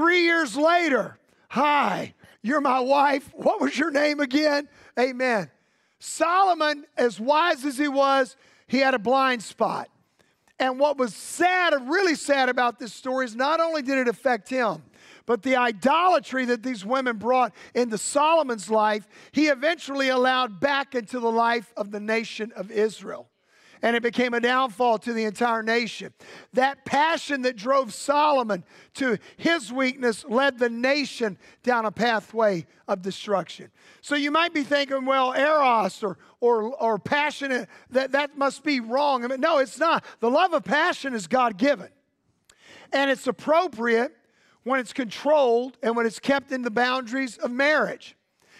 Three 0.00 0.22
years 0.22 0.56
later, 0.56 1.18
hi, 1.50 2.14
you're 2.40 2.62
my 2.62 2.80
wife. 2.80 3.30
What 3.34 3.60
was 3.60 3.78
your 3.78 3.90
name 3.90 4.18
again? 4.18 4.66
Amen. 4.98 5.50
Solomon, 5.98 6.86
as 6.96 7.20
wise 7.20 7.66
as 7.66 7.76
he 7.76 7.86
was, 7.86 8.34
he 8.66 8.78
had 8.78 8.94
a 8.94 8.98
blind 8.98 9.42
spot. 9.42 9.90
And 10.58 10.78
what 10.78 10.96
was 10.96 11.14
sad, 11.14 11.74
really 11.86 12.14
sad 12.14 12.48
about 12.48 12.78
this 12.78 12.94
story 12.94 13.26
is 13.26 13.36
not 13.36 13.60
only 13.60 13.82
did 13.82 13.98
it 13.98 14.08
affect 14.08 14.48
him, 14.48 14.82
but 15.26 15.42
the 15.42 15.56
idolatry 15.56 16.46
that 16.46 16.62
these 16.62 16.82
women 16.82 17.18
brought 17.18 17.52
into 17.74 17.98
Solomon's 17.98 18.70
life, 18.70 19.06
he 19.32 19.48
eventually 19.48 20.08
allowed 20.08 20.60
back 20.60 20.94
into 20.94 21.20
the 21.20 21.30
life 21.30 21.74
of 21.76 21.90
the 21.90 22.00
nation 22.00 22.52
of 22.56 22.70
Israel 22.70 23.29
and 23.82 23.96
it 23.96 24.02
became 24.02 24.34
a 24.34 24.40
downfall 24.40 24.98
to 24.98 25.12
the 25.12 25.24
entire 25.24 25.62
nation. 25.62 26.12
That 26.52 26.84
passion 26.84 27.42
that 27.42 27.56
drove 27.56 27.94
Solomon 27.94 28.64
to 28.94 29.18
his 29.36 29.72
weakness 29.72 30.24
led 30.28 30.58
the 30.58 30.68
nation 30.68 31.38
down 31.62 31.86
a 31.86 31.90
pathway 31.90 32.66
of 32.88 33.02
destruction. 33.02 33.70
So 34.00 34.14
you 34.14 34.30
might 34.30 34.52
be 34.52 34.62
thinking, 34.62 35.04
well, 35.04 35.32
eros 35.32 36.02
or, 36.02 36.18
or, 36.40 36.74
or 36.74 36.98
passionate, 36.98 37.68
that, 37.90 38.12
that 38.12 38.36
must 38.36 38.64
be 38.64 38.80
wrong. 38.80 39.24
I 39.24 39.28
mean, 39.28 39.40
no, 39.40 39.58
it's 39.58 39.78
not. 39.78 40.04
The 40.20 40.30
love 40.30 40.52
of 40.52 40.64
passion 40.64 41.14
is 41.14 41.26
God 41.26 41.56
given. 41.56 41.88
And 42.92 43.10
it's 43.10 43.26
appropriate 43.26 44.12
when 44.64 44.80
it's 44.80 44.92
controlled 44.92 45.78
and 45.82 45.96
when 45.96 46.06
it's 46.06 46.18
kept 46.18 46.52
in 46.52 46.62
the 46.62 46.70
boundaries 46.70 47.36
of 47.38 47.50
marriage. 47.50 48.16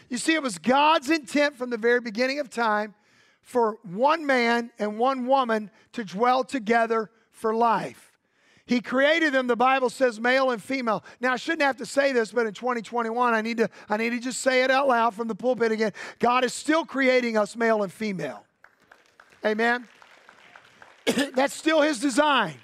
You 0.08 0.18
see, 0.18 0.34
it 0.34 0.42
was 0.42 0.58
God's 0.58 1.10
intent 1.10 1.56
from 1.56 1.70
the 1.70 1.76
very 1.76 2.00
beginning 2.00 2.40
of 2.40 2.50
time 2.50 2.94
for 3.50 3.78
one 3.82 4.24
man 4.24 4.70
and 4.78 4.96
one 4.96 5.26
woman 5.26 5.72
to 5.90 6.04
dwell 6.04 6.44
together 6.44 7.10
for 7.32 7.52
life. 7.52 8.12
He 8.64 8.80
created 8.80 9.32
them, 9.32 9.48
the 9.48 9.56
Bible 9.56 9.90
says, 9.90 10.20
male 10.20 10.52
and 10.52 10.62
female. 10.62 11.02
Now, 11.20 11.32
I 11.32 11.36
shouldn't 11.36 11.62
have 11.62 11.78
to 11.78 11.86
say 11.86 12.12
this, 12.12 12.30
but 12.30 12.46
in 12.46 12.52
2021, 12.52 13.34
I 13.34 13.40
need 13.40 13.56
to, 13.56 13.68
I 13.88 13.96
need 13.96 14.10
to 14.10 14.20
just 14.20 14.40
say 14.40 14.62
it 14.62 14.70
out 14.70 14.86
loud 14.86 15.14
from 15.14 15.26
the 15.26 15.34
pulpit 15.34 15.72
again. 15.72 15.92
God 16.20 16.44
is 16.44 16.54
still 16.54 16.84
creating 16.84 17.36
us 17.36 17.56
male 17.56 17.82
and 17.82 17.92
female. 17.92 18.44
Amen. 19.44 19.88
That's 21.34 21.54
still 21.54 21.80
His 21.80 21.98
design. 21.98 22.54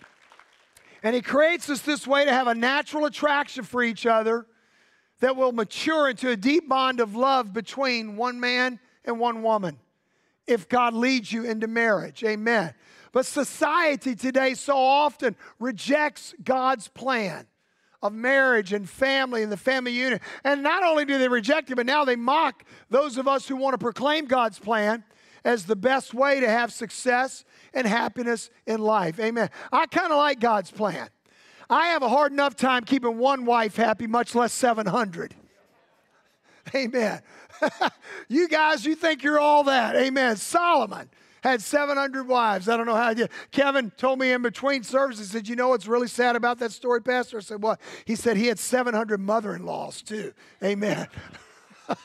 And 1.03 1.17
He 1.17 1.21
creates 1.21 1.69
us 1.69 1.81
this 1.81 2.07
way 2.07 2.25
to 2.25 2.33
have 2.33 2.47
a 2.47 2.55
natural 2.55 3.07
attraction 3.07 3.65
for 3.65 3.83
each 3.83 4.07
other 4.07 4.47
that 5.19 5.35
will 5.35 5.51
mature 5.51 6.11
into 6.11 6.31
a 6.31 6.37
deep 6.37 6.69
bond 6.69 7.01
of 7.01 7.17
love 7.17 7.53
between 7.53 8.17
one 8.17 8.39
man 8.39 8.79
and 9.05 9.19
one 9.19 9.43
woman 9.43 9.81
if 10.47 10.69
God 10.69 10.95
leads 10.95 11.33
you 11.33 11.45
into 11.45 11.67
marriage. 11.67 12.23
Amen. 12.25 12.75
But 13.13 13.27
society 13.27 14.15
today 14.15 14.55
so 14.55 14.77
often 14.77 15.37
rejects 15.59 16.35
God's 16.43 16.89
plan 16.89 17.47
of 18.03 18.13
marriage 18.13 18.73
and 18.73 18.89
family 18.89 19.43
and 19.43 19.51
the 19.51 19.57
family 19.57 19.93
unit. 19.93 20.23
And 20.45 20.63
not 20.63 20.83
only 20.85 21.05
do 21.05 21.19
they 21.19 21.29
reject 21.29 21.71
it, 21.71 21.77
but 21.77 21.87
now 21.87 22.05
they 22.05 22.17
mock 22.17 22.65
those 22.91 23.17
of 23.17 23.27
us 23.27 23.49
who 23.49 23.57
want 23.57 23.75
to 23.75 23.79
proclaim 23.79 24.27
God's 24.27 24.59
plan 24.59 25.05
as 25.45 25.65
the 25.65 25.77
best 25.77 26.13
way 26.13 26.41
to 26.41 26.49
have 26.49 26.73
success 26.73 27.45
and 27.73 27.87
happiness 27.87 28.51
in 28.67 28.81
life. 28.81 29.19
Amen. 29.21 29.49
I 29.73 29.87
kind 29.87 30.13
of 30.13 30.19
like 30.19 30.41
God's 30.41 30.71
plan. 30.71 31.09
I 31.71 31.89
have 31.89 32.03
a 32.03 32.09
hard 32.09 32.33
enough 32.33 32.55
time 32.55 32.85
keeping 32.85 33.19
one 33.19 33.45
wife 33.45 33.77
happy, 33.77 34.07
much 34.07 34.35
less 34.35 34.53
700. 34.53 35.35
Amen. 36.75 37.23
you 38.29 38.49
guys, 38.49 38.85
you 38.85 38.95
think 38.95 39.23
you're 39.23 39.39
all 39.39 39.65
that. 39.65 39.97
Amen. 39.97 40.37
Solomon 40.37 41.09
had 41.43 41.63
700 41.63 42.27
wives. 42.27 42.69
I 42.69 42.77
don't 42.77 42.87
know 42.87 42.95
how 42.95 43.15
did. 43.15 43.31
Kevin 43.53 43.91
told 43.97 44.19
me 44.19 44.33
in 44.33 44.43
between 44.43 44.83
services, 44.83 45.31
said, 45.31 45.49
You 45.49 45.57
know 45.57 45.69
what's 45.69 45.87
really 45.87 46.09
sad 46.09 46.37
about 46.37 46.59
that 46.59 46.73
story, 46.73 47.03
Pastor? 47.03 47.39
I 47.39 47.41
said, 47.41 47.63
What? 47.63 47.81
He 48.05 48.17
said 48.17 48.37
he 48.37 48.47
had 48.47 48.59
700 48.59 49.21
mother 49.21 49.55
in 49.55 49.65
laws, 49.65 50.03
too. 50.03 50.33
Amen. 50.63 51.07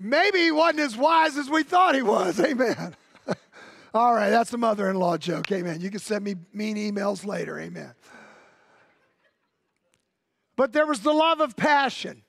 Maybe 0.00 0.38
he 0.38 0.50
wasn't 0.52 0.80
as 0.80 0.96
wise 0.96 1.36
as 1.36 1.50
we 1.50 1.62
thought 1.62 1.94
he 1.94 2.02
was. 2.02 2.38
Amen. 2.40 2.94
All 3.94 4.14
right, 4.14 4.30
that's 4.30 4.52
a 4.52 4.58
mother 4.58 4.88
in 4.88 4.96
law 4.96 5.18
joke. 5.18 5.50
Amen. 5.50 5.80
You 5.80 5.90
can 5.90 5.98
send 5.98 6.24
me 6.24 6.36
mean 6.52 6.76
emails 6.76 7.26
later. 7.26 7.58
Amen. 7.58 7.92
But 10.56 10.72
there 10.72 10.86
was 10.86 11.00
the 11.00 11.12
love 11.12 11.40
of 11.40 11.56
passion 11.56 12.22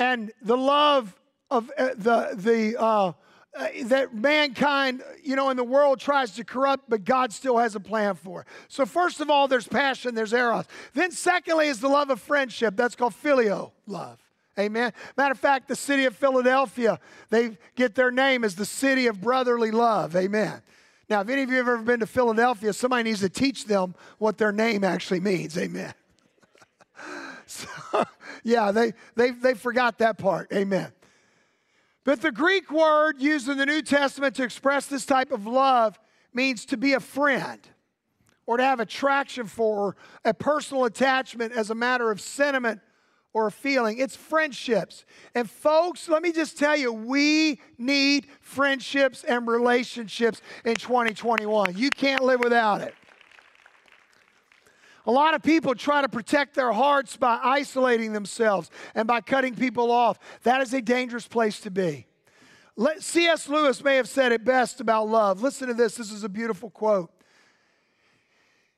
and 0.00 0.32
the 0.40 0.56
love 0.56 1.14
of 1.50 1.70
uh, 1.76 1.90
the, 1.94 2.30
the, 2.34 2.80
uh, 2.80 3.12
uh, 3.54 3.66
that 3.84 4.14
mankind, 4.14 5.02
you 5.22 5.36
know, 5.36 5.50
in 5.50 5.58
the 5.58 5.64
world 5.64 6.00
tries 6.00 6.32
to 6.32 6.44
corrupt, 6.44 6.88
but 6.88 7.04
God 7.04 7.32
still 7.32 7.58
has 7.58 7.74
a 7.74 7.80
plan 7.80 8.14
for. 8.14 8.46
So, 8.68 8.86
first 8.86 9.20
of 9.20 9.28
all, 9.28 9.46
there's 9.46 9.68
passion, 9.68 10.14
there's 10.14 10.32
eros. 10.32 10.64
Then, 10.94 11.10
secondly, 11.10 11.68
is 11.68 11.80
the 11.80 11.88
love 11.88 12.08
of 12.08 12.18
friendship. 12.20 12.76
That's 12.76 12.96
called 12.96 13.14
filial 13.14 13.74
love. 13.86 14.18
Amen. 14.58 14.92
Matter 15.16 15.32
of 15.32 15.38
fact, 15.38 15.68
the 15.68 15.76
city 15.76 16.06
of 16.06 16.16
Philadelphia, 16.16 16.98
they 17.28 17.58
get 17.76 17.94
their 17.94 18.10
name 18.10 18.42
as 18.42 18.54
the 18.54 18.64
city 18.64 19.06
of 19.06 19.20
brotherly 19.20 19.70
love. 19.70 20.16
Amen. 20.16 20.62
Now, 21.10 21.20
if 21.20 21.28
any 21.28 21.42
of 21.42 21.50
you 21.50 21.56
have 21.56 21.68
ever 21.68 21.82
been 21.82 22.00
to 22.00 22.06
Philadelphia, 22.06 22.72
somebody 22.72 23.02
needs 23.02 23.20
to 23.20 23.28
teach 23.28 23.66
them 23.66 23.94
what 24.18 24.38
their 24.38 24.52
name 24.52 24.82
actually 24.82 25.20
means. 25.20 25.58
Amen. 25.58 25.92
so, 27.92 28.04
yeah, 28.44 28.70
they, 28.72 28.92
they, 29.16 29.30
they 29.30 29.54
forgot 29.54 29.98
that 29.98 30.18
part. 30.18 30.52
Amen. 30.52 30.92
But 32.04 32.22
the 32.22 32.32
Greek 32.32 32.70
word 32.70 33.20
used 33.20 33.48
in 33.48 33.58
the 33.58 33.66
New 33.66 33.82
Testament 33.82 34.36
to 34.36 34.42
express 34.42 34.86
this 34.86 35.04
type 35.04 35.32
of 35.32 35.46
love 35.46 35.98
means 36.32 36.64
to 36.66 36.76
be 36.76 36.94
a 36.94 37.00
friend 37.00 37.60
or 38.46 38.56
to 38.56 38.62
have 38.62 38.80
attraction 38.80 39.46
for 39.46 39.96
a 40.24 40.32
personal 40.32 40.84
attachment 40.84 41.52
as 41.52 41.70
a 41.70 41.74
matter 41.74 42.10
of 42.10 42.20
sentiment 42.20 42.80
or 43.32 43.46
a 43.46 43.52
feeling. 43.52 43.98
It's 43.98 44.16
friendships. 44.16 45.04
And 45.34 45.48
folks, 45.48 46.08
let 46.08 46.22
me 46.22 46.32
just 46.32 46.58
tell 46.58 46.76
you, 46.76 46.92
we 46.92 47.60
need 47.78 48.26
friendships 48.40 49.22
and 49.24 49.46
relationships 49.46 50.40
in 50.64 50.74
2021. 50.74 51.76
You 51.76 51.90
can't 51.90 52.22
live 52.22 52.40
without 52.40 52.80
it. 52.80 52.94
A 55.06 55.10
lot 55.10 55.34
of 55.34 55.42
people 55.42 55.74
try 55.74 56.02
to 56.02 56.08
protect 56.08 56.54
their 56.54 56.72
hearts 56.72 57.16
by 57.16 57.38
isolating 57.42 58.12
themselves 58.12 58.70
and 58.94 59.08
by 59.08 59.20
cutting 59.20 59.54
people 59.54 59.90
off. 59.90 60.18
That 60.42 60.60
is 60.60 60.74
a 60.74 60.82
dangerous 60.82 61.26
place 61.26 61.60
to 61.60 61.70
be. 61.70 62.06
Let, 62.76 63.02
C.S. 63.02 63.48
Lewis 63.48 63.82
may 63.82 63.96
have 63.96 64.08
said 64.08 64.32
it 64.32 64.44
best 64.44 64.80
about 64.80 65.08
love. 65.08 65.42
Listen 65.42 65.68
to 65.68 65.74
this. 65.74 65.96
This 65.96 66.12
is 66.12 66.24
a 66.24 66.28
beautiful 66.28 66.70
quote. 66.70 67.10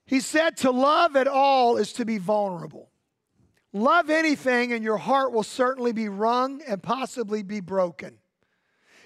He 0.07 0.21
said, 0.21 0.57
To 0.59 0.71
love 0.71 1.17
at 1.17 1.29
all 1.29 1.76
is 1.76 1.93
to 1.95 2.05
be 2.05 2.19
vulnerable. 2.19 2.91
Love 3.73 4.11
anything, 4.11 4.73
and 4.73 4.85
your 4.85 4.99
heart 4.99 5.33
will 5.33 5.43
certainly 5.43 5.93
be 5.93 6.09
wrung 6.09 6.61
and 6.69 6.83
possibly 6.83 7.43
be 7.43 7.61
broken. 7.61 8.19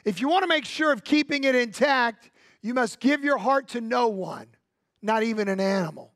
If 0.05 0.21
you 0.21 0.29
want 0.29 0.43
to 0.43 0.49
make 0.49 0.65
sure 0.65 0.93
of 0.93 1.05
keeping 1.05 1.45
it 1.45 1.55
intact, 1.55 2.31
you 2.63 2.75
must 2.75 2.99
give 2.99 3.23
your 3.23 3.39
heart 3.39 3.69
to 3.69 3.81
no 3.81 4.09
one, 4.09 4.49
not 5.03 5.23
even 5.23 5.49
an 5.49 5.61
animal. 5.61 6.13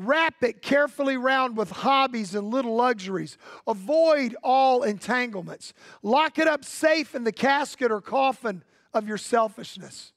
Wrap 0.00 0.44
it 0.44 0.62
carefully 0.62 1.16
round 1.16 1.56
with 1.56 1.70
hobbies 1.72 2.36
and 2.36 2.50
little 2.50 2.76
luxuries. 2.76 3.36
Avoid 3.66 4.36
all 4.44 4.84
entanglements. 4.84 5.74
Lock 6.04 6.38
it 6.38 6.46
up 6.46 6.64
safe 6.64 7.16
in 7.16 7.24
the 7.24 7.32
casket 7.32 7.90
or 7.90 8.00
coffin 8.00 8.62
of 8.94 9.08
your 9.08 9.18
selfishness. 9.18 10.12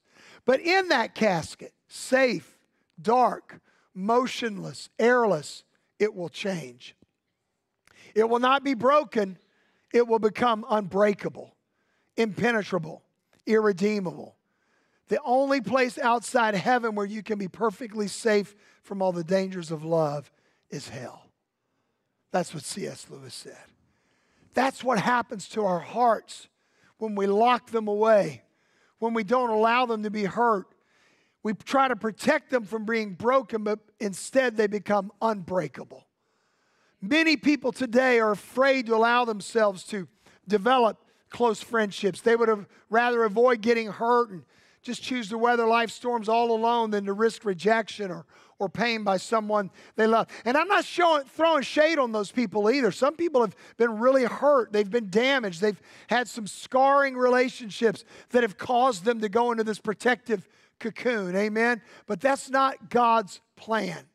But 0.45 0.59
in 0.59 0.89
that 0.89 1.15
casket, 1.15 1.73
safe, 1.87 2.59
dark, 3.01 3.59
motionless, 3.95 4.89
airless, 4.99 5.63
it 5.97 6.13
will 6.13 6.29
change. 6.29 6.95
It 8.13 8.29
will 8.29 8.39
not 8.39 8.63
be 8.63 8.75
broken, 8.75 9.39
it 9.91 10.07
will 10.07 10.19
become 10.19 10.63
unbreakable, 10.69 11.55
impenetrable, 12.17 13.01
irredeemable. 13.47 14.35
The 15.07 15.19
only 15.23 15.59
place 15.59 15.97
outside 15.97 16.53
heaven 16.53 16.93
where 16.93 17.05
you 17.05 17.23
can 17.23 17.39
be 17.39 17.47
perfectly 17.47 18.07
safe 18.07 18.55
from 18.81 19.01
all 19.01 19.11
the 19.11 19.23
dangers 19.23 19.71
of 19.71 19.83
love 19.83 20.31
is 20.69 20.89
hell. 20.89 21.25
That's 22.31 22.53
what 22.53 22.63
C.S. 22.63 23.07
Lewis 23.09 23.33
said. 23.33 23.57
That's 24.53 24.83
what 24.83 24.99
happens 24.99 25.47
to 25.49 25.65
our 25.65 25.79
hearts 25.79 26.47
when 26.97 27.15
we 27.15 27.27
lock 27.27 27.71
them 27.71 27.87
away, 27.87 28.43
when 28.99 29.13
we 29.13 29.23
don't 29.23 29.49
allow 29.49 29.85
them 29.85 30.03
to 30.03 30.09
be 30.09 30.25
hurt. 30.25 30.67
We 31.43 31.53
try 31.53 31.87
to 31.87 31.95
protect 31.95 32.51
them 32.51 32.65
from 32.65 32.85
being 32.85 33.13
broken, 33.13 33.63
but 33.63 33.79
instead 33.99 34.57
they 34.57 34.67
become 34.67 35.11
unbreakable. 35.21 36.05
Many 37.01 37.35
people 37.35 37.71
today 37.71 38.19
are 38.19 38.31
afraid 38.31 38.85
to 38.85 38.95
allow 38.95 39.25
themselves 39.25 39.83
to 39.85 40.07
develop 40.47 40.97
close 41.31 41.61
friendships. 41.61 42.21
They 42.21 42.35
would 42.35 42.49
have 42.49 42.67
rather 42.89 43.23
avoid 43.23 43.61
getting 43.61 43.87
hurt 43.87 44.29
and 44.29 44.43
just 44.81 45.03
choose 45.03 45.29
to 45.29 45.37
weather 45.37 45.67
life 45.67 45.91
storms 45.91 46.27
all 46.27 46.51
alone 46.51 46.89
than 46.89 47.05
to 47.05 47.13
risk 47.13 47.45
rejection 47.45 48.09
or, 48.09 48.25
or 48.57 48.67
pain 48.67 49.03
by 49.03 49.17
someone 49.17 49.69
they 49.95 50.07
love. 50.07 50.27
And 50.43 50.57
I'm 50.57 50.67
not 50.67 50.85
showing, 50.85 51.23
throwing 51.25 51.63
shade 51.63 51.99
on 51.99 52.11
those 52.11 52.31
people 52.31 52.69
either. 52.69 52.91
Some 52.91 53.15
people 53.15 53.41
have 53.41 53.55
been 53.77 53.99
really 53.99 54.23
hurt, 54.23 54.73
they've 54.73 54.89
been 54.89 55.09
damaged, 55.09 55.61
they've 55.61 55.81
had 56.07 56.27
some 56.27 56.47
scarring 56.47 57.15
relationships 57.15 58.03
that 58.29 58.43
have 58.43 58.57
caused 58.57 59.05
them 59.05 59.21
to 59.21 59.29
go 59.29 59.51
into 59.51 59.63
this 59.63 59.79
protective 59.79 60.47
cocoon. 60.79 61.35
Amen? 61.35 61.81
But 62.07 62.19
that's 62.21 62.49
not 62.49 62.89
God's 62.89 63.39
plan. 63.55 64.05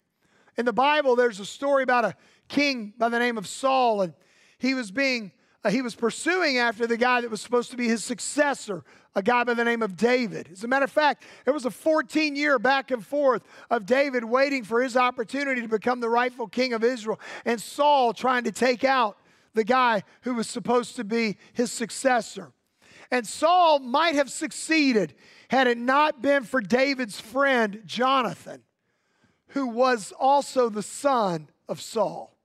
In 0.56 0.64
the 0.64 0.72
Bible, 0.72 1.16
there's 1.16 1.38
a 1.38 1.46
story 1.46 1.82
about 1.82 2.04
a 2.04 2.16
king 2.48 2.92
by 2.98 3.08
the 3.08 3.18
name 3.18 3.38
of 3.38 3.46
Saul, 3.46 4.02
and 4.02 4.14
he 4.58 4.74
was 4.74 4.90
being 4.90 5.32
he 5.70 5.82
was 5.82 5.94
pursuing 5.94 6.58
after 6.58 6.86
the 6.86 6.96
guy 6.96 7.20
that 7.20 7.30
was 7.30 7.40
supposed 7.40 7.70
to 7.70 7.76
be 7.76 7.88
his 7.88 8.04
successor, 8.04 8.84
a 9.14 9.22
guy 9.22 9.44
by 9.44 9.54
the 9.54 9.64
name 9.64 9.82
of 9.82 9.96
David. 9.96 10.48
As 10.52 10.64
a 10.64 10.68
matter 10.68 10.84
of 10.84 10.92
fact, 10.92 11.24
it 11.46 11.50
was 11.50 11.64
a 11.64 11.70
14 11.70 12.36
year 12.36 12.58
back 12.58 12.90
and 12.90 13.04
forth 13.04 13.42
of 13.70 13.86
David 13.86 14.24
waiting 14.24 14.64
for 14.64 14.82
his 14.82 14.96
opportunity 14.96 15.60
to 15.62 15.68
become 15.68 16.00
the 16.00 16.08
rightful 16.08 16.48
king 16.48 16.72
of 16.72 16.84
Israel, 16.84 17.20
and 17.44 17.60
Saul 17.60 18.12
trying 18.12 18.44
to 18.44 18.52
take 18.52 18.84
out 18.84 19.16
the 19.54 19.64
guy 19.64 20.02
who 20.22 20.34
was 20.34 20.48
supposed 20.48 20.96
to 20.96 21.04
be 21.04 21.38
his 21.52 21.72
successor. 21.72 22.52
And 23.10 23.26
Saul 23.26 23.78
might 23.78 24.14
have 24.14 24.30
succeeded 24.30 25.14
had 25.48 25.66
it 25.66 25.78
not 25.78 26.22
been 26.22 26.44
for 26.44 26.60
David's 26.60 27.20
friend, 27.20 27.82
Jonathan, 27.86 28.62
who 29.48 29.68
was 29.68 30.12
also 30.18 30.68
the 30.68 30.82
son 30.82 31.48
of 31.68 31.80
Saul. 31.80 32.35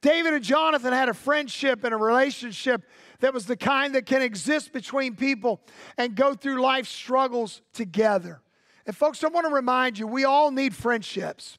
David 0.00 0.34
and 0.34 0.44
Jonathan 0.44 0.92
had 0.92 1.08
a 1.08 1.14
friendship 1.14 1.82
and 1.82 1.92
a 1.92 1.96
relationship 1.96 2.82
that 3.20 3.34
was 3.34 3.46
the 3.46 3.56
kind 3.56 3.94
that 3.94 4.06
can 4.06 4.22
exist 4.22 4.72
between 4.72 5.16
people 5.16 5.60
and 5.96 6.14
go 6.14 6.34
through 6.34 6.62
life 6.62 6.86
struggles 6.86 7.62
together. 7.72 8.40
And, 8.86 8.96
folks, 8.96 9.24
I 9.24 9.28
want 9.28 9.46
to 9.46 9.52
remind 9.52 9.98
you 9.98 10.06
we 10.06 10.24
all 10.24 10.50
need 10.50 10.74
friendships. 10.74 11.58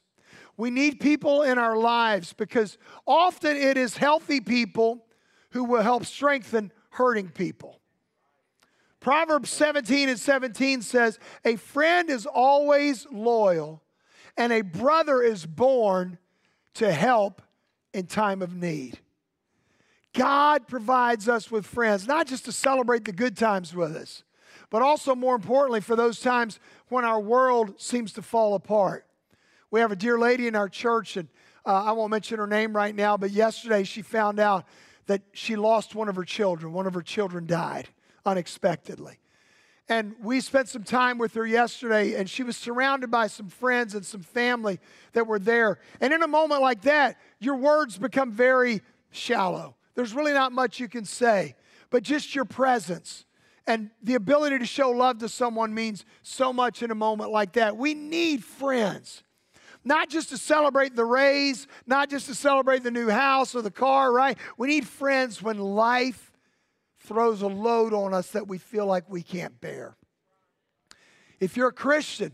We 0.56 0.70
need 0.70 1.00
people 1.00 1.42
in 1.42 1.58
our 1.58 1.76
lives 1.76 2.32
because 2.32 2.78
often 3.06 3.56
it 3.56 3.76
is 3.76 3.96
healthy 3.96 4.40
people 4.40 5.04
who 5.50 5.64
will 5.64 5.82
help 5.82 6.06
strengthen 6.06 6.72
hurting 6.90 7.28
people. 7.28 7.80
Proverbs 9.00 9.50
17 9.50 10.08
and 10.08 10.18
17 10.18 10.82
says, 10.82 11.18
A 11.44 11.56
friend 11.56 12.10
is 12.10 12.26
always 12.26 13.06
loyal, 13.10 13.82
and 14.36 14.52
a 14.52 14.60
brother 14.60 15.22
is 15.22 15.46
born 15.46 16.18
to 16.74 16.92
help 16.92 17.42
in 17.92 18.06
time 18.06 18.42
of 18.42 18.54
need. 18.54 18.98
God 20.12 20.66
provides 20.66 21.28
us 21.28 21.50
with 21.50 21.66
friends, 21.66 22.06
not 22.06 22.26
just 22.26 22.44
to 22.46 22.52
celebrate 22.52 23.04
the 23.04 23.12
good 23.12 23.36
times 23.36 23.74
with 23.74 23.94
us, 23.94 24.24
but 24.70 24.82
also, 24.82 25.14
more 25.14 25.34
importantly, 25.34 25.80
for 25.80 25.96
those 25.96 26.20
times 26.20 26.58
when 26.88 27.04
our 27.04 27.20
world 27.20 27.80
seems 27.80 28.12
to 28.14 28.22
fall 28.22 28.54
apart. 28.54 29.06
We 29.70 29.80
have 29.80 29.92
a 29.92 29.96
dear 29.96 30.18
lady 30.18 30.46
in 30.46 30.56
our 30.56 30.68
church, 30.68 31.16
and 31.16 31.28
uh, 31.64 31.84
I 31.84 31.92
won't 31.92 32.10
mention 32.10 32.38
her 32.38 32.46
name 32.46 32.74
right 32.74 32.94
now, 32.94 33.16
but 33.16 33.30
yesterday 33.30 33.84
she 33.84 34.02
found 34.02 34.40
out 34.40 34.64
that 35.06 35.22
she 35.32 35.56
lost 35.56 35.94
one 35.94 36.08
of 36.08 36.16
her 36.16 36.24
children. 36.24 36.72
One 36.72 36.86
of 36.86 36.94
her 36.94 37.02
children 37.02 37.46
died 37.46 37.88
unexpectedly. 38.24 39.18
And 39.90 40.14
we 40.22 40.40
spent 40.40 40.68
some 40.68 40.84
time 40.84 41.18
with 41.18 41.34
her 41.34 41.44
yesterday, 41.44 42.14
and 42.14 42.30
she 42.30 42.44
was 42.44 42.56
surrounded 42.56 43.10
by 43.10 43.26
some 43.26 43.48
friends 43.48 43.96
and 43.96 44.06
some 44.06 44.22
family 44.22 44.78
that 45.14 45.26
were 45.26 45.40
there. 45.40 45.80
And 46.00 46.12
in 46.12 46.22
a 46.22 46.28
moment 46.28 46.62
like 46.62 46.82
that, 46.82 47.18
your 47.40 47.56
words 47.56 47.98
become 47.98 48.30
very 48.30 48.82
shallow. 49.10 49.74
There's 49.96 50.14
really 50.14 50.32
not 50.32 50.52
much 50.52 50.78
you 50.78 50.88
can 50.88 51.04
say, 51.04 51.56
but 51.90 52.04
just 52.04 52.36
your 52.36 52.44
presence 52.44 53.26
and 53.66 53.90
the 54.00 54.14
ability 54.14 54.60
to 54.60 54.64
show 54.64 54.90
love 54.90 55.18
to 55.18 55.28
someone 55.28 55.74
means 55.74 56.04
so 56.22 56.52
much 56.52 56.84
in 56.84 56.92
a 56.92 56.94
moment 56.94 57.32
like 57.32 57.54
that. 57.54 57.76
We 57.76 57.94
need 57.94 58.44
friends. 58.44 59.24
Not 59.84 60.08
just 60.08 60.28
to 60.28 60.38
celebrate 60.38 60.94
the 60.94 61.04
raise, 61.04 61.66
not 61.86 62.10
just 62.10 62.26
to 62.26 62.34
celebrate 62.36 62.84
the 62.84 62.90
new 62.92 63.08
house 63.08 63.56
or 63.56 63.62
the 63.62 63.70
car, 63.72 64.12
right? 64.12 64.38
We 64.56 64.68
need 64.68 64.86
friends 64.86 65.42
when 65.42 65.58
life 65.58 66.29
throws 67.10 67.42
a 67.42 67.48
load 67.48 67.92
on 67.92 68.14
us 68.14 68.30
that 68.30 68.46
we 68.46 68.56
feel 68.56 68.86
like 68.86 69.02
we 69.10 69.20
can't 69.20 69.60
bear. 69.60 69.96
If 71.40 71.56
you're 71.56 71.66
a 71.66 71.72
Christian, 71.72 72.30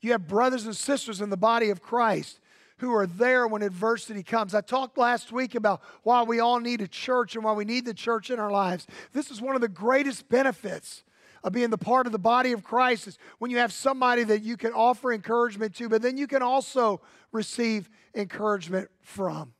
you 0.00 0.12
have 0.12 0.26
brothers 0.26 0.64
and 0.64 0.74
sisters 0.74 1.20
in 1.20 1.28
the 1.28 1.36
body 1.36 1.68
of 1.68 1.82
Christ 1.82 2.40
who 2.78 2.94
are 2.94 3.06
there 3.06 3.46
when 3.46 3.60
adversity 3.60 4.22
comes. 4.22 4.54
I 4.54 4.62
talked 4.62 4.96
last 4.96 5.30
week 5.30 5.54
about 5.54 5.82
why 6.04 6.22
we 6.22 6.40
all 6.40 6.58
need 6.58 6.80
a 6.80 6.88
church 6.88 7.34
and 7.34 7.44
why 7.44 7.52
we 7.52 7.66
need 7.66 7.84
the 7.84 7.92
church 7.92 8.30
in 8.30 8.38
our 8.38 8.50
lives. 8.50 8.86
This 9.12 9.30
is 9.30 9.42
one 9.42 9.54
of 9.54 9.60
the 9.60 9.68
greatest 9.68 10.26
benefits 10.30 11.04
of 11.44 11.52
being 11.52 11.68
the 11.68 11.76
part 11.76 12.06
of 12.06 12.12
the 12.12 12.18
body 12.18 12.52
of 12.52 12.64
Christ 12.64 13.08
is 13.08 13.18
when 13.40 13.50
you 13.50 13.58
have 13.58 13.74
somebody 13.74 14.24
that 14.24 14.42
you 14.42 14.56
can 14.56 14.72
offer 14.72 15.12
encouragement 15.12 15.74
to, 15.74 15.90
but 15.90 16.00
then 16.00 16.16
you 16.16 16.26
can 16.26 16.40
also 16.40 17.02
receive 17.30 17.90
encouragement 18.14 18.88
from. 19.02 19.52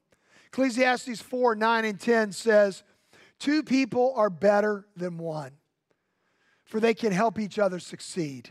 Ecclesiastes 0.47 1.21
4 1.21 1.55
9 1.55 1.85
and 1.85 2.01
10 2.01 2.33
says, 2.33 2.83
Two 3.39 3.63
people 3.63 4.13
are 4.17 4.31
better 4.31 4.87
than 4.97 5.19
one, 5.19 5.53
for 6.65 6.81
they 6.81 6.95
can 6.95 7.13
help 7.13 7.39
each 7.39 7.59
other 7.59 7.79
succeed. 7.79 8.51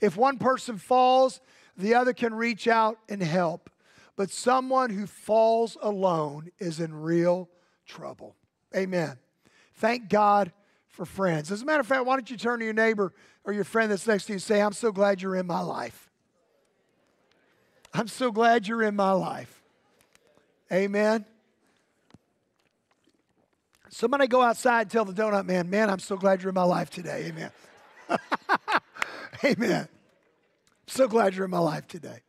If 0.00 0.16
one 0.16 0.38
person 0.38 0.78
falls, 0.78 1.40
the 1.76 1.94
other 1.94 2.12
can 2.12 2.34
reach 2.34 2.66
out 2.68 2.98
and 3.08 3.22
help 3.22 3.70
but 4.18 4.30
someone 4.30 4.90
who 4.90 5.06
falls 5.06 5.78
alone 5.80 6.50
is 6.58 6.80
in 6.80 6.92
real 6.92 7.48
trouble. 7.86 8.34
Amen. 8.76 9.16
Thank 9.74 10.08
God 10.08 10.50
for 10.88 11.06
friends. 11.06 11.52
As 11.52 11.62
a 11.62 11.64
matter 11.64 11.80
of 11.80 11.86
fact, 11.86 12.04
why 12.04 12.16
don't 12.16 12.28
you 12.28 12.36
turn 12.36 12.58
to 12.58 12.64
your 12.64 12.74
neighbor 12.74 13.14
or 13.44 13.52
your 13.52 13.62
friend 13.62 13.92
that's 13.92 14.08
next 14.08 14.24
to 14.24 14.32
you 14.32 14.34
and 14.34 14.42
say, 14.42 14.60
I'm 14.60 14.72
so 14.72 14.90
glad 14.90 15.22
you're 15.22 15.36
in 15.36 15.46
my 15.46 15.60
life. 15.60 16.10
I'm 17.94 18.08
so 18.08 18.32
glad 18.32 18.66
you're 18.66 18.82
in 18.82 18.96
my 18.96 19.12
life. 19.12 19.62
Amen. 20.72 21.24
Somebody 23.90 24.26
go 24.26 24.42
outside 24.42 24.82
and 24.82 24.90
tell 24.90 25.04
the 25.04 25.12
donut 25.12 25.46
man, 25.46 25.70
man, 25.70 25.90
I'm 25.90 25.98
so 25.98 26.16
glad 26.16 26.42
you're 26.42 26.50
in 26.50 26.54
my 26.54 26.62
life 26.62 26.90
today. 26.90 27.26
Amen. 27.26 27.50
Amen. 29.44 29.88
so 30.86 31.08
glad 31.08 31.34
you're 31.34 31.44
in 31.44 31.50
my 31.50 31.58
life 31.58 31.86
today. 31.86 32.20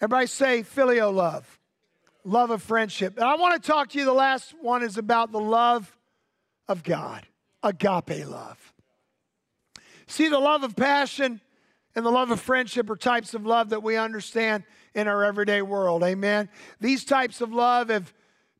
Everybody 0.00 0.26
say 0.26 0.62
filial 0.62 1.12
love, 1.12 1.58
love 2.24 2.50
of 2.50 2.62
friendship. 2.62 3.16
And 3.16 3.24
I 3.24 3.36
want 3.36 3.60
to 3.60 3.66
talk 3.66 3.90
to 3.90 3.98
you. 3.98 4.04
The 4.04 4.12
last 4.12 4.54
one 4.60 4.82
is 4.82 4.98
about 4.98 5.32
the 5.32 5.40
love 5.40 5.96
of 6.68 6.82
God, 6.82 7.26
agape 7.62 8.26
love. 8.26 8.72
See, 10.06 10.28
the 10.28 10.38
love 10.38 10.62
of 10.62 10.76
passion 10.76 11.40
and 11.94 12.04
the 12.04 12.10
love 12.10 12.30
of 12.30 12.40
friendship 12.40 12.90
are 12.90 12.96
types 12.96 13.34
of 13.34 13.46
love 13.46 13.70
that 13.70 13.82
we 13.82 13.96
understand 13.96 14.64
in 14.94 15.08
our 15.08 15.24
everyday 15.24 15.62
world. 15.62 16.02
Amen. 16.02 16.48
These 16.80 17.04
types 17.04 17.40
of 17.40 17.52
love 17.52 17.88
have 17.88 18.12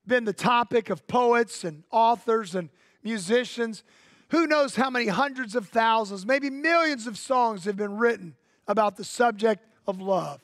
been 0.06 0.24
the 0.24 0.32
topic 0.32 0.90
of 0.90 1.06
poets 1.06 1.64
and 1.64 1.84
authors 1.90 2.54
and 2.54 2.68
musicians. 3.02 3.84
Who 4.30 4.46
knows 4.46 4.76
how 4.76 4.90
many 4.90 5.06
hundreds 5.06 5.54
of 5.54 5.68
thousands, 5.68 6.26
maybe 6.26 6.50
millions 6.50 7.06
of 7.06 7.18
songs 7.18 7.64
have 7.64 7.76
been 7.76 7.96
written 7.96 8.34
about 8.66 8.96
the 8.96 9.04
subject 9.04 9.64
of 9.86 10.00
love. 10.00 10.40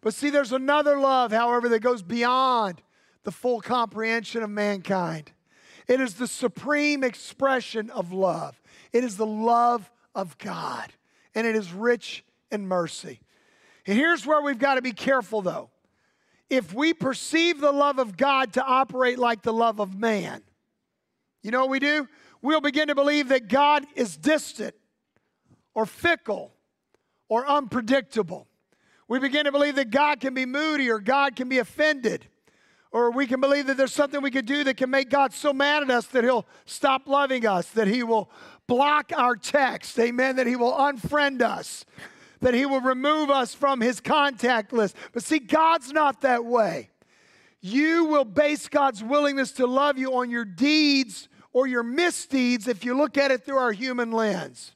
But 0.00 0.14
see, 0.14 0.30
there's 0.30 0.52
another 0.52 0.98
love, 0.98 1.32
however, 1.32 1.68
that 1.70 1.80
goes 1.80 2.02
beyond 2.02 2.80
the 3.24 3.32
full 3.32 3.60
comprehension 3.60 4.42
of 4.42 4.50
mankind. 4.50 5.32
It 5.88 6.00
is 6.00 6.14
the 6.14 6.28
supreme 6.28 7.02
expression 7.02 7.90
of 7.90 8.12
love. 8.12 8.60
It 8.92 9.04
is 9.04 9.16
the 9.16 9.26
love 9.26 9.90
of 10.14 10.38
God, 10.38 10.92
and 11.34 11.46
it 11.46 11.56
is 11.56 11.72
rich 11.72 12.24
in 12.50 12.66
mercy. 12.66 13.20
And 13.86 13.96
here's 13.96 14.26
where 14.26 14.40
we've 14.40 14.58
got 14.58 14.74
to 14.74 14.82
be 14.82 14.92
careful, 14.92 15.42
though. 15.42 15.70
If 16.50 16.72
we 16.72 16.94
perceive 16.94 17.60
the 17.60 17.72
love 17.72 17.98
of 17.98 18.16
God 18.16 18.54
to 18.54 18.64
operate 18.64 19.18
like 19.18 19.42
the 19.42 19.52
love 19.52 19.80
of 19.80 19.94
man, 19.94 20.42
you 21.42 21.50
know 21.50 21.60
what 21.60 21.70
we 21.70 21.78
do? 21.78 22.08
We'll 22.40 22.60
begin 22.60 22.88
to 22.88 22.94
believe 22.94 23.28
that 23.28 23.48
God 23.48 23.84
is 23.94 24.16
distant 24.16 24.74
or 25.74 25.86
fickle 25.86 26.52
or 27.28 27.46
unpredictable. 27.46 28.46
We 29.08 29.18
begin 29.18 29.44
to 29.44 29.52
believe 29.52 29.76
that 29.76 29.90
God 29.90 30.20
can 30.20 30.34
be 30.34 30.46
moody 30.46 30.90
or 30.90 30.98
God 30.98 31.36
can 31.36 31.48
be 31.48 31.58
offended. 31.58 32.26
Or 32.90 33.10
we 33.10 33.26
can 33.26 33.40
believe 33.40 33.66
that 33.66 33.76
there's 33.76 33.92
something 33.92 34.22
we 34.22 34.30
could 34.30 34.46
do 34.46 34.64
that 34.64 34.76
can 34.76 34.90
make 34.90 35.10
God 35.10 35.32
so 35.32 35.52
mad 35.52 35.82
at 35.82 35.90
us 35.90 36.06
that 36.08 36.24
He'll 36.24 36.46
stop 36.64 37.06
loving 37.06 37.46
us, 37.46 37.68
that 37.70 37.86
He 37.86 38.02
will 38.02 38.30
block 38.66 39.12
our 39.14 39.36
text, 39.36 39.98
amen, 39.98 40.36
that 40.36 40.46
He 40.46 40.56
will 40.56 40.72
unfriend 40.72 41.42
us, 41.42 41.84
that 42.40 42.54
He 42.54 42.66
will 42.66 42.80
remove 42.80 43.30
us 43.30 43.54
from 43.54 43.80
His 43.80 44.00
contact 44.00 44.72
list. 44.72 44.96
But 45.12 45.22
see, 45.22 45.38
God's 45.38 45.92
not 45.92 46.22
that 46.22 46.44
way. 46.44 46.90
You 47.60 48.04
will 48.04 48.24
base 48.24 48.68
God's 48.68 49.02
willingness 49.02 49.52
to 49.52 49.66
love 49.66 49.98
you 49.98 50.14
on 50.16 50.30
your 50.30 50.44
deeds 50.44 51.28
or 51.52 51.66
your 51.66 51.82
misdeeds 51.82 52.68
if 52.68 52.84
you 52.84 52.96
look 52.96 53.18
at 53.18 53.30
it 53.30 53.44
through 53.44 53.58
our 53.58 53.72
human 53.72 54.12
lens. 54.12 54.72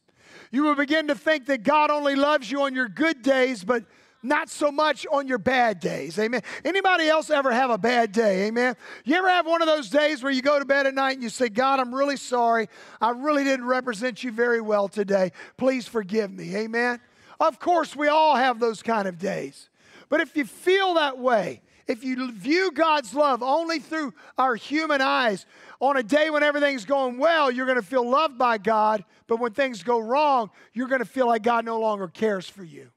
You 0.51 0.65
will 0.65 0.75
begin 0.75 1.09
to 1.09 1.15
think 1.15 1.47
that 1.47 1.63
God 1.63 1.91
only 1.91 2.15
loves 2.15 2.51
you 2.51 2.63
on 2.63 2.75
your 2.75 2.89
good 2.89 3.23
days, 3.23 3.65
but 3.65 3.85
not 4.23 4.49
so 4.49 4.71
much 4.71 5.07
on 5.11 5.27
your 5.27 5.39
bad 5.39 5.81
days. 5.81 6.19
Amen. 6.19 6.43
Anybody 6.65 7.09
else 7.09 7.31
ever 7.31 7.53
have 7.53 7.71
a 7.71 7.79
bad 7.79 8.13
day? 8.13 8.47
Amen. 8.47 8.77
You 9.05 9.17
ever 9.17 9.29
have 9.29 9.47
one 9.47 9.63
of 9.63 9.67
those 9.67 9.89
days 9.89 10.23
where 10.23 10.31
you 10.31 10.43
go 10.43 10.59
to 10.59 10.65
bed 10.65 10.87
at 10.87 10.95
night 10.95 11.13
and 11.13 11.23
you 11.23 11.29
say, 11.29 11.49
God, 11.49 11.81
I'm 11.81 11.95
really 11.95 12.17
sorry. 12.17 12.69
I 13.01 13.11
really 13.11 13.45
didn't 13.45 13.67
represent 13.67 14.23
you 14.23 14.31
very 14.31 14.61
well 14.61 14.89
today. 14.89 15.33
Please 15.57 15.89
forgive 15.89 16.31
me. 16.31 16.55
Amen. 16.57 17.01
Of 17.43 17.59
course, 17.59 17.97
we 17.97 18.07
all 18.07 18.37
have 18.37 18.61
those 18.61 18.85
kind 18.85 19.09
of 19.09 19.19
days. 19.19 19.69
But 20.09 20.21
if 20.21 20.37
you 20.37 20.45
feel 20.45 20.95
that 20.95 21.19
way, 21.19 21.61
if 21.89 22.05
you 22.05 22.31
view 22.31 22.71
God's 22.71 23.13
love 23.15 23.43
only 23.43 23.81
through 23.81 24.15
our 24.39 24.55
human 24.55 25.01
eyes, 25.01 25.45
on 25.81 25.97
a 25.97 26.05
day 26.05 26.31
when 26.31 26.45
everything's 26.45 26.85
going 26.85 27.19
well, 27.19 27.51
you're 27.51 27.67
going 27.67 27.81
to 27.81 27.85
feel 27.85 28.09
loved 28.09 28.39
by 28.39 28.59
God. 28.59 29.05
But 29.27 29.41
when 29.41 29.53
things 29.55 29.83
go 29.83 29.99
wrong, 29.99 30.51
you're 30.73 30.87
going 30.87 31.01
to 31.01 31.05
feel 31.05 31.27
like 31.27 31.43
God 31.43 31.65
no 31.65 31.81
longer 31.81 32.07
cares 32.07 32.49
for 32.49 32.63
you. 32.63 32.91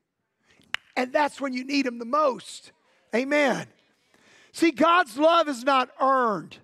And 0.96 1.12
that's 1.12 1.42
when 1.42 1.52
you 1.52 1.66
need 1.66 1.88
Him 1.88 1.98
the 1.98 2.06
most. 2.06 2.72
Amen. 3.16 3.66
See, 4.52 4.70
God's 4.70 5.18
love 5.18 5.50
is 5.50 5.64
not 5.64 5.90
earned. 6.00 6.60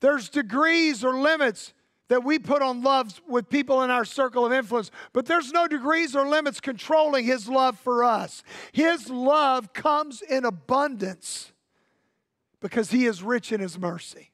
There's 0.00 0.30
degrees 0.30 1.04
or 1.04 1.20
limits 1.20 1.74
that 2.12 2.24
we 2.24 2.38
put 2.38 2.60
on 2.60 2.82
love 2.82 3.22
with 3.26 3.48
people 3.48 3.82
in 3.82 3.90
our 3.90 4.04
circle 4.04 4.44
of 4.44 4.52
influence, 4.52 4.90
but 5.14 5.24
there's 5.24 5.50
no 5.50 5.66
degrees 5.66 6.14
or 6.14 6.28
limits 6.28 6.60
controlling 6.60 7.24
His 7.24 7.48
love 7.48 7.78
for 7.78 8.04
us. 8.04 8.42
His 8.70 9.08
love 9.08 9.72
comes 9.72 10.20
in 10.20 10.44
abundance 10.44 11.52
because 12.60 12.90
He 12.90 13.06
is 13.06 13.22
rich 13.22 13.50
in 13.50 13.60
His 13.60 13.78
mercy. 13.78 14.30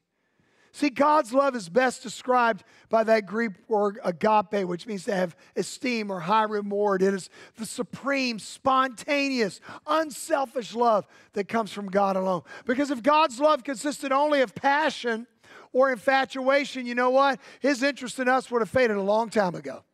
See, 0.72 0.90
God's 0.90 1.32
love 1.32 1.54
is 1.54 1.68
best 1.68 2.02
described 2.02 2.64
by 2.88 3.04
that 3.04 3.26
Greek 3.26 3.52
word 3.68 4.00
agape, 4.02 4.66
which 4.66 4.88
means 4.88 5.04
to 5.04 5.14
have 5.14 5.36
esteem 5.54 6.10
or 6.10 6.18
high 6.18 6.42
reward. 6.42 7.00
It 7.00 7.14
is 7.14 7.30
the 7.58 7.66
supreme, 7.66 8.40
spontaneous, 8.40 9.60
unselfish 9.86 10.74
love 10.74 11.06
that 11.34 11.46
comes 11.46 11.72
from 11.72 11.90
God 11.90 12.16
alone. 12.16 12.42
Because 12.64 12.90
if 12.90 13.04
God's 13.04 13.38
love 13.38 13.62
consisted 13.62 14.10
only 14.10 14.40
of 14.40 14.56
passion 14.56 15.28
or 15.72 15.90
infatuation, 15.90 16.87
you 16.87 16.94
know 16.94 17.11
what? 17.11 17.40
His 17.61 17.83
interest 17.83 18.18
in 18.18 18.28
us 18.28 18.50
would 18.50 18.62
have 18.62 18.70
faded 18.70 18.96
a 18.96 19.02
long 19.02 19.31
time 19.31 19.54
ago. 19.54 19.85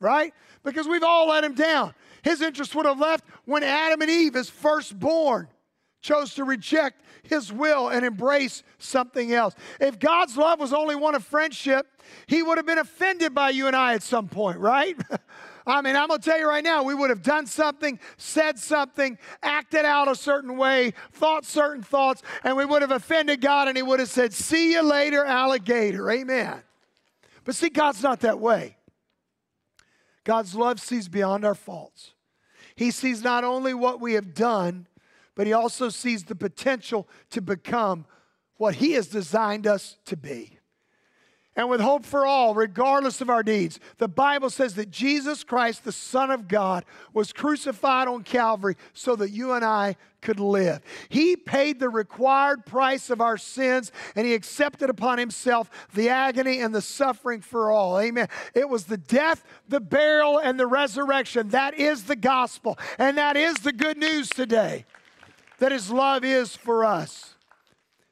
right? 0.00 0.32
Because 0.64 0.86
we've 0.86 1.02
all 1.02 1.28
let 1.28 1.44
him 1.44 1.54
down. 1.54 1.94
His 2.22 2.40
interest 2.40 2.74
would 2.74 2.86
have 2.86 2.98
left 2.98 3.24
when 3.44 3.62
Adam 3.62 4.02
and 4.02 4.10
Eve, 4.10 4.34
his 4.34 4.50
firstborn, 4.50 5.48
chose 6.00 6.34
to 6.34 6.44
reject 6.44 7.02
his 7.22 7.52
will 7.52 7.88
and 7.88 8.04
embrace 8.04 8.62
something 8.78 9.32
else. 9.32 9.54
If 9.80 9.98
God's 9.98 10.36
love 10.36 10.60
was 10.60 10.72
only 10.72 10.94
one 10.94 11.14
of 11.14 11.24
friendship, 11.24 11.86
he 12.26 12.42
would 12.42 12.56
have 12.56 12.66
been 12.66 12.78
offended 12.78 13.34
by 13.34 13.50
you 13.50 13.66
and 13.66 13.74
I 13.76 13.94
at 13.94 14.02
some 14.02 14.28
point, 14.28 14.58
right? 14.58 14.96
I 15.68 15.82
mean, 15.82 15.96
I'm 15.96 16.08
going 16.08 16.20
to 16.20 16.24
tell 16.24 16.38
you 16.38 16.48
right 16.48 16.64
now, 16.64 16.82
we 16.82 16.94
would 16.94 17.10
have 17.10 17.22
done 17.22 17.46
something, 17.46 18.00
said 18.16 18.58
something, 18.58 19.18
acted 19.42 19.84
out 19.84 20.08
a 20.08 20.14
certain 20.14 20.56
way, 20.56 20.94
thought 21.12 21.44
certain 21.44 21.82
thoughts, 21.82 22.22
and 22.42 22.56
we 22.56 22.64
would 22.64 22.82
have 22.82 22.90
offended 22.90 23.40
God 23.40 23.68
and 23.68 23.76
He 23.76 23.82
would 23.82 24.00
have 24.00 24.08
said, 24.08 24.32
See 24.32 24.72
you 24.72 24.82
later, 24.82 25.24
alligator. 25.24 26.10
Amen. 26.10 26.62
But 27.44 27.54
see, 27.54 27.68
God's 27.68 28.02
not 28.02 28.20
that 28.20 28.38
way. 28.38 28.76
God's 30.24 30.54
love 30.54 30.80
sees 30.80 31.08
beyond 31.08 31.44
our 31.44 31.54
faults. 31.54 32.14
He 32.74 32.90
sees 32.90 33.22
not 33.22 33.44
only 33.44 33.74
what 33.74 34.00
we 34.00 34.14
have 34.14 34.34
done, 34.34 34.86
but 35.34 35.46
He 35.46 35.52
also 35.52 35.88
sees 35.88 36.24
the 36.24 36.34
potential 36.34 37.08
to 37.30 37.40
become 37.40 38.06
what 38.56 38.76
He 38.76 38.92
has 38.92 39.08
designed 39.08 39.66
us 39.66 39.96
to 40.06 40.16
be 40.16 40.57
and 41.58 41.68
with 41.68 41.80
hope 41.80 42.06
for 42.06 42.24
all, 42.24 42.54
regardless 42.54 43.20
of 43.20 43.28
our 43.28 43.42
deeds. 43.42 43.80
The 43.98 44.06
Bible 44.06 44.48
says 44.48 44.76
that 44.76 44.92
Jesus 44.92 45.42
Christ, 45.42 45.82
the 45.82 45.90
Son 45.90 46.30
of 46.30 46.46
God, 46.46 46.84
was 47.12 47.32
crucified 47.32 48.06
on 48.06 48.22
Calvary 48.22 48.76
so 48.92 49.16
that 49.16 49.30
you 49.30 49.52
and 49.52 49.64
I 49.64 49.96
could 50.22 50.38
live. 50.38 50.80
He 51.08 51.34
paid 51.34 51.80
the 51.80 51.88
required 51.88 52.64
price 52.64 53.10
of 53.10 53.20
our 53.20 53.36
sins 53.36 53.90
and 54.14 54.24
He 54.24 54.34
accepted 54.34 54.88
upon 54.88 55.18
Himself 55.18 55.68
the 55.94 56.08
agony 56.08 56.60
and 56.60 56.72
the 56.72 56.80
suffering 56.80 57.40
for 57.40 57.72
all. 57.72 57.98
Amen. 57.98 58.28
It 58.54 58.68
was 58.68 58.84
the 58.84 58.96
death, 58.96 59.42
the 59.68 59.80
burial, 59.80 60.38
and 60.38 60.60
the 60.60 60.66
resurrection. 60.68 61.48
That 61.48 61.74
is 61.74 62.04
the 62.04 62.16
gospel. 62.16 62.78
And 63.00 63.18
that 63.18 63.36
is 63.36 63.56
the 63.56 63.72
good 63.72 63.98
news 63.98 64.28
today 64.28 64.84
that 65.58 65.72
His 65.72 65.90
love 65.90 66.22
is 66.22 66.54
for 66.54 66.84
us. 66.84 67.34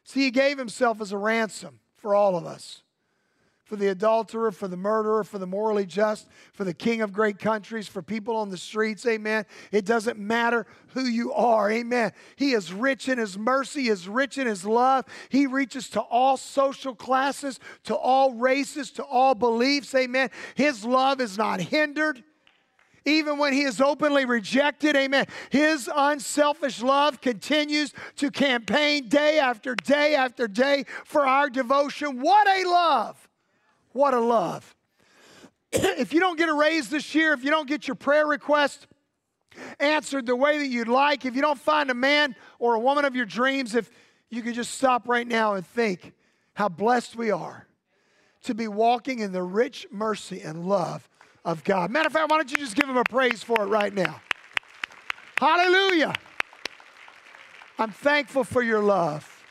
See, 0.02 0.22
He 0.22 0.30
gave 0.32 0.58
Himself 0.58 1.00
as 1.00 1.12
a 1.12 1.18
ransom 1.18 1.78
for 1.96 2.12
all 2.12 2.36
of 2.36 2.44
us 2.44 2.82
for 3.66 3.74
the 3.74 3.88
adulterer, 3.88 4.52
for 4.52 4.68
the 4.68 4.76
murderer, 4.76 5.24
for 5.24 5.38
the 5.38 5.46
morally 5.46 5.84
just, 5.84 6.28
for 6.52 6.62
the 6.62 6.72
king 6.72 7.02
of 7.02 7.12
great 7.12 7.40
countries, 7.40 7.88
for 7.88 8.00
people 8.00 8.36
on 8.36 8.48
the 8.48 8.56
streets. 8.56 9.04
Amen. 9.06 9.44
It 9.72 9.84
doesn't 9.84 10.20
matter 10.20 10.66
who 10.90 11.02
you 11.02 11.32
are. 11.32 11.68
Amen. 11.70 12.12
He 12.36 12.52
is 12.52 12.72
rich 12.72 13.08
in 13.08 13.18
his 13.18 13.36
mercy, 13.36 13.82
he 13.82 13.88
is 13.88 14.08
rich 14.08 14.38
in 14.38 14.46
his 14.46 14.64
love. 14.64 15.04
He 15.30 15.48
reaches 15.48 15.90
to 15.90 16.00
all 16.00 16.36
social 16.36 16.94
classes, 16.94 17.58
to 17.84 17.96
all 17.96 18.34
races, 18.34 18.92
to 18.92 19.02
all 19.02 19.34
beliefs. 19.34 19.92
Amen. 19.96 20.30
His 20.54 20.84
love 20.84 21.20
is 21.20 21.36
not 21.36 21.60
hindered. 21.60 22.22
Even 23.04 23.38
when 23.38 23.52
he 23.52 23.62
is 23.62 23.80
openly 23.80 24.24
rejected, 24.24 24.96
amen. 24.96 25.26
His 25.50 25.90
unselfish 25.94 26.82
love 26.82 27.20
continues 27.20 27.92
to 28.16 28.30
campaign 28.30 29.08
day 29.08 29.38
after 29.38 29.74
day 29.76 30.14
after 30.14 30.48
day 30.48 30.84
for 31.04 31.26
our 31.26 31.48
devotion. 31.48 32.20
What 32.20 32.48
a 32.48 32.68
love! 32.68 33.26
What 33.96 34.12
a 34.12 34.20
love. 34.20 34.76
if 35.72 36.12
you 36.12 36.20
don't 36.20 36.36
get 36.38 36.50
a 36.50 36.54
raise 36.54 36.90
this 36.90 37.14
year, 37.14 37.32
if 37.32 37.42
you 37.42 37.50
don't 37.50 37.66
get 37.66 37.88
your 37.88 37.94
prayer 37.94 38.26
request 38.26 38.86
answered 39.80 40.26
the 40.26 40.36
way 40.36 40.58
that 40.58 40.66
you'd 40.66 40.86
like, 40.86 41.24
if 41.24 41.34
you 41.34 41.40
don't 41.40 41.58
find 41.58 41.90
a 41.90 41.94
man 41.94 42.36
or 42.58 42.74
a 42.74 42.78
woman 42.78 43.06
of 43.06 43.16
your 43.16 43.24
dreams, 43.24 43.74
if 43.74 43.90
you 44.28 44.42
could 44.42 44.54
just 44.54 44.72
stop 44.72 45.08
right 45.08 45.26
now 45.26 45.54
and 45.54 45.66
think 45.66 46.12
how 46.52 46.68
blessed 46.68 47.16
we 47.16 47.30
are 47.30 47.66
to 48.42 48.54
be 48.54 48.68
walking 48.68 49.20
in 49.20 49.32
the 49.32 49.42
rich 49.42 49.86
mercy 49.90 50.42
and 50.42 50.68
love 50.68 51.08
of 51.42 51.64
God. 51.64 51.90
Matter 51.90 52.08
of 52.08 52.12
fact, 52.12 52.30
why 52.30 52.36
don't 52.36 52.50
you 52.50 52.58
just 52.58 52.76
give 52.76 52.86
him 52.86 52.98
a 52.98 53.04
praise 53.04 53.42
for 53.42 53.62
it 53.62 53.66
right 53.66 53.94
now? 53.94 54.20
Hallelujah. 55.38 56.12
I'm 57.78 57.92
thankful 57.92 58.44
for 58.44 58.60
your 58.60 58.82
love. 58.82 59.42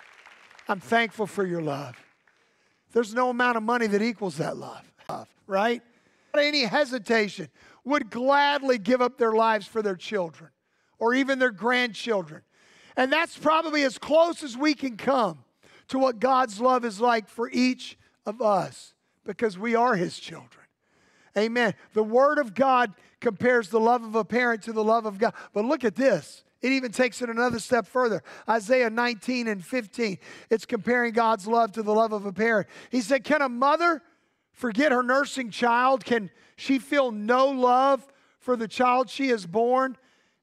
I'm 0.68 0.80
thankful 0.80 1.26
for 1.26 1.48
your 1.48 1.64
love. 1.64 2.05
There's 2.96 3.14
no 3.14 3.30
amount 3.30 3.58
of 3.58 3.64
money 3.64 3.88
that 3.88 4.02
equals 4.02 4.38
that 4.38 4.56
love, 4.56 4.90
right? 5.48 5.82
Any 6.34 6.64
hesitation 6.64 7.50
would 7.84 8.10
gladly 8.10 8.78
give 8.78 9.02
up 9.02 9.18
their 9.18 9.34
lives 9.34 9.68
for 9.68 9.82
their 9.82 9.98
children 9.98 10.50
or 10.98 11.14
even 11.14 11.38
their 11.38 11.52
grandchildren. 11.52 12.44
And 12.96 13.12
that's 13.12 13.38
probably 13.38 13.84
as 13.84 13.98
close 13.98 14.44
as 14.44 14.56
we 14.56 14.74
can 14.76 14.96
come 14.96 15.40
to 15.90 16.00
what 16.00 16.22
God's 16.22 16.62
love 16.62 16.86
is 16.86 17.02
like 17.02 17.28
for 17.28 17.50
each 17.52 17.98
of 18.26 18.42
us 18.42 18.94
because 19.26 19.60
we 19.60 19.76
are 19.76 19.98
His 19.98 20.18
children. 20.18 20.66
Amen. 21.38 21.74
The 21.96 22.04
Word 22.04 22.38
of 22.38 22.56
God 22.56 22.94
compares 23.20 23.68
the 23.68 23.80
love 23.82 24.06
of 24.06 24.16
a 24.16 24.24
parent 24.24 24.64
to 24.64 24.72
the 24.72 24.86
love 24.86 25.06
of 25.06 25.18
God. 25.18 25.34
But 25.52 25.66
look 25.66 25.84
at 25.84 25.96
this 25.96 26.45
it 26.66 26.72
even 26.72 26.92
takes 26.92 27.22
it 27.22 27.30
another 27.30 27.60
step 27.60 27.86
further. 27.86 28.24
Isaiah 28.50 28.90
19 28.90 29.48
and 29.48 29.64
15, 29.64 30.18
it's 30.50 30.66
comparing 30.66 31.14
God's 31.14 31.46
love 31.46 31.74
to 31.74 31.84
the 31.84 31.94
love 31.94 32.12
of 32.12 32.26
a 32.26 32.34
parent. 32.34 32.68
He 32.90 33.02
said, 33.02 33.24
Can 33.24 33.44
a 33.44 33.50
mother 33.50 34.02
forget 34.52 34.92
her 34.92 35.04
nursing 35.04 35.52
child? 35.52 36.04
Can 36.04 36.32
she 36.56 36.80
feel 36.80 37.12
no 37.12 37.50
love 37.50 38.08
for 38.40 38.56
the 38.56 38.68
child 38.68 39.12
she 39.12 39.28
has 39.28 39.46
born? 39.46 39.96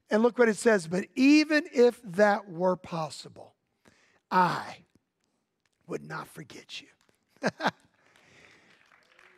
And 0.09 0.23
look 0.23 0.39
what 0.39 0.47
it 0.47 0.55
says, 0.55 0.87
but 0.87 1.07
even 1.13 1.65
if 1.73 2.01
that 2.03 2.49
were 2.49 2.77
possible, 2.77 3.55
I 4.31 4.77
would 5.87 6.05
not 6.05 6.29
forget 6.29 6.81
you. 6.81 6.87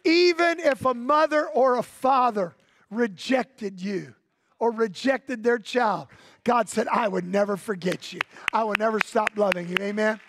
even 0.04 0.60
if 0.60 0.86
a 0.86 0.94
mother 0.94 1.48
or 1.48 1.80
a 1.80 1.84
father 1.84 2.56
rejected 2.92 3.82
you 3.82 4.14
or 4.60 4.72
rejected 4.72 5.44
their 5.44 5.60
child, 5.60 6.08
God 6.44 6.70
said, 6.70 6.88
I 6.88 7.08
would 7.08 7.26
never 7.26 7.58
forget 7.58 8.14
you. 8.14 8.20
I 8.54 8.64
will 8.64 8.76
never 8.78 9.00
stop 9.00 9.32
loving 9.36 9.68
you. 9.68 9.76
Amen. 9.80 10.20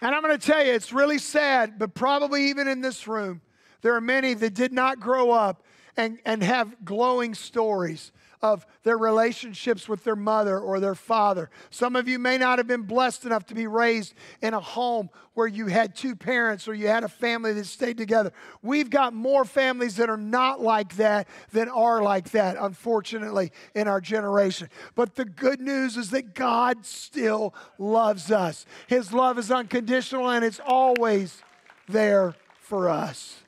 And 0.00 0.14
I'm 0.14 0.22
going 0.22 0.38
to 0.38 0.46
tell 0.46 0.64
you, 0.64 0.72
it's 0.72 0.92
really 0.92 1.18
sad, 1.18 1.78
but 1.78 1.94
probably 1.94 2.50
even 2.50 2.68
in 2.68 2.80
this 2.80 3.08
room, 3.08 3.40
there 3.80 3.94
are 3.94 4.00
many 4.00 4.34
that 4.34 4.54
did 4.54 4.72
not 4.72 5.00
grow 5.00 5.30
up 5.30 5.64
and, 5.96 6.18
and 6.24 6.42
have 6.42 6.84
glowing 6.84 7.34
stories 7.34 8.12
of 8.42 8.66
their 8.82 8.98
relationships 8.98 9.88
with 9.88 10.04
their 10.04 10.16
mother 10.16 10.58
or 10.58 10.80
their 10.80 10.94
father. 10.94 11.50
Some 11.70 11.96
of 11.96 12.08
you 12.08 12.18
may 12.18 12.38
not 12.38 12.58
have 12.58 12.66
been 12.66 12.82
blessed 12.82 13.24
enough 13.24 13.46
to 13.46 13.54
be 13.54 13.66
raised 13.66 14.14
in 14.42 14.54
a 14.54 14.60
home 14.60 15.10
where 15.34 15.46
you 15.46 15.66
had 15.66 15.94
two 15.94 16.16
parents 16.16 16.66
or 16.66 16.74
you 16.74 16.88
had 16.88 17.04
a 17.04 17.08
family 17.08 17.52
that 17.52 17.66
stayed 17.66 17.96
together. 17.96 18.32
We've 18.62 18.90
got 18.90 19.14
more 19.14 19.44
families 19.44 19.96
that 19.96 20.10
are 20.10 20.16
not 20.16 20.60
like 20.60 20.96
that 20.96 21.28
than 21.52 21.68
are 21.68 22.02
like 22.02 22.30
that, 22.30 22.56
unfortunately, 22.58 23.52
in 23.74 23.86
our 23.86 24.00
generation. 24.00 24.68
But 24.94 25.14
the 25.14 25.24
good 25.24 25.60
news 25.60 25.96
is 25.96 26.10
that 26.10 26.34
God 26.34 26.84
still 26.84 27.54
loves 27.78 28.30
us. 28.30 28.66
His 28.88 29.12
love 29.12 29.38
is 29.38 29.50
unconditional 29.50 30.28
and 30.28 30.44
it's 30.44 30.60
always 30.64 31.42
there 31.88 32.34
for 32.58 32.88
us. 32.88 33.42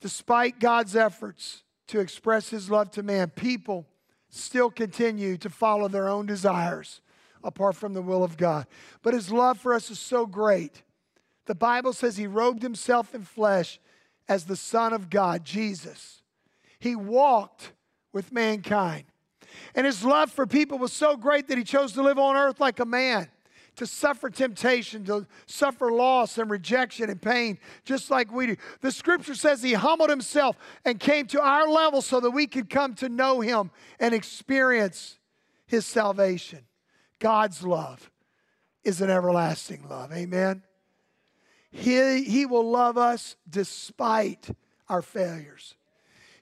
Despite 0.00 0.60
God's 0.60 0.96
efforts, 0.96 1.62
to 1.90 2.00
express 2.00 2.48
his 2.48 2.70
love 2.70 2.90
to 2.92 3.02
man, 3.02 3.30
people 3.30 3.86
still 4.28 4.70
continue 4.70 5.36
to 5.36 5.50
follow 5.50 5.88
their 5.88 6.08
own 6.08 6.26
desires 6.26 7.00
apart 7.42 7.74
from 7.74 7.94
the 7.94 8.02
will 8.02 8.22
of 8.22 8.36
God. 8.36 8.66
But 9.02 9.14
his 9.14 9.32
love 9.32 9.58
for 9.58 9.74
us 9.74 9.90
is 9.90 9.98
so 9.98 10.26
great. 10.26 10.82
The 11.46 11.54
Bible 11.54 11.92
says 11.92 12.16
he 12.16 12.26
robed 12.26 12.62
himself 12.62 13.14
in 13.14 13.22
flesh 13.22 13.80
as 14.28 14.44
the 14.44 14.56
Son 14.56 14.92
of 14.92 15.10
God, 15.10 15.44
Jesus. 15.44 16.22
He 16.78 16.94
walked 16.94 17.72
with 18.12 18.32
mankind. 18.32 19.04
And 19.74 19.84
his 19.84 20.04
love 20.04 20.30
for 20.30 20.46
people 20.46 20.78
was 20.78 20.92
so 20.92 21.16
great 21.16 21.48
that 21.48 21.58
he 21.58 21.64
chose 21.64 21.92
to 21.92 22.02
live 22.02 22.18
on 22.18 22.36
earth 22.36 22.60
like 22.60 22.78
a 22.78 22.84
man 22.84 23.28
to 23.80 23.86
suffer 23.86 24.28
temptation, 24.28 25.06
to 25.06 25.26
suffer 25.46 25.90
loss 25.90 26.36
and 26.36 26.50
rejection 26.50 27.08
and 27.08 27.20
pain, 27.20 27.58
just 27.86 28.10
like 28.10 28.30
we 28.30 28.48
do. 28.48 28.56
The 28.82 28.92
scripture 28.92 29.34
says 29.34 29.62
he 29.62 29.72
humbled 29.72 30.10
himself 30.10 30.58
and 30.84 31.00
came 31.00 31.26
to 31.28 31.40
our 31.40 31.66
level 31.66 32.02
so 32.02 32.20
that 32.20 32.30
we 32.30 32.46
could 32.46 32.68
come 32.68 32.92
to 32.96 33.08
know 33.08 33.40
him 33.40 33.70
and 33.98 34.12
experience 34.12 35.18
his 35.64 35.86
salvation. 35.86 36.58
God's 37.20 37.62
love 37.62 38.10
is 38.84 39.00
an 39.00 39.08
everlasting 39.08 39.88
love. 39.88 40.12
Amen. 40.12 40.62
He, 41.70 42.22
he 42.24 42.44
will 42.44 42.70
love 42.70 42.98
us 42.98 43.34
despite 43.48 44.50
our 44.90 45.00
failures. 45.00 45.74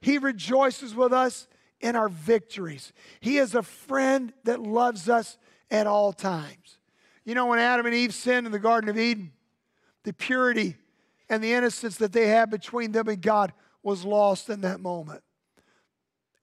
He 0.00 0.18
rejoices 0.18 0.92
with 0.92 1.12
us 1.12 1.46
in 1.80 1.94
our 1.94 2.08
victories. 2.08 2.92
He 3.20 3.38
is 3.38 3.54
a 3.54 3.62
friend 3.62 4.32
that 4.42 4.60
loves 4.60 5.08
us 5.08 5.38
at 5.70 5.86
all 5.86 6.12
times. 6.12 6.77
You 7.28 7.34
know, 7.34 7.44
when 7.44 7.58
Adam 7.58 7.84
and 7.84 7.94
Eve 7.94 8.14
sinned 8.14 8.46
in 8.46 8.52
the 8.52 8.58
Garden 8.58 8.88
of 8.88 8.98
Eden, 8.98 9.32
the 10.02 10.14
purity 10.14 10.76
and 11.28 11.44
the 11.44 11.52
innocence 11.52 11.98
that 11.98 12.10
they 12.10 12.28
had 12.28 12.48
between 12.48 12.92
them 12.92 13.06
and 13.06 13.20
God 13.20 13.52
was 13.82 14.02
lost 14.02 14.48
in 14.48 14.62
that 14.62 14.80
moment. 14.80 15.22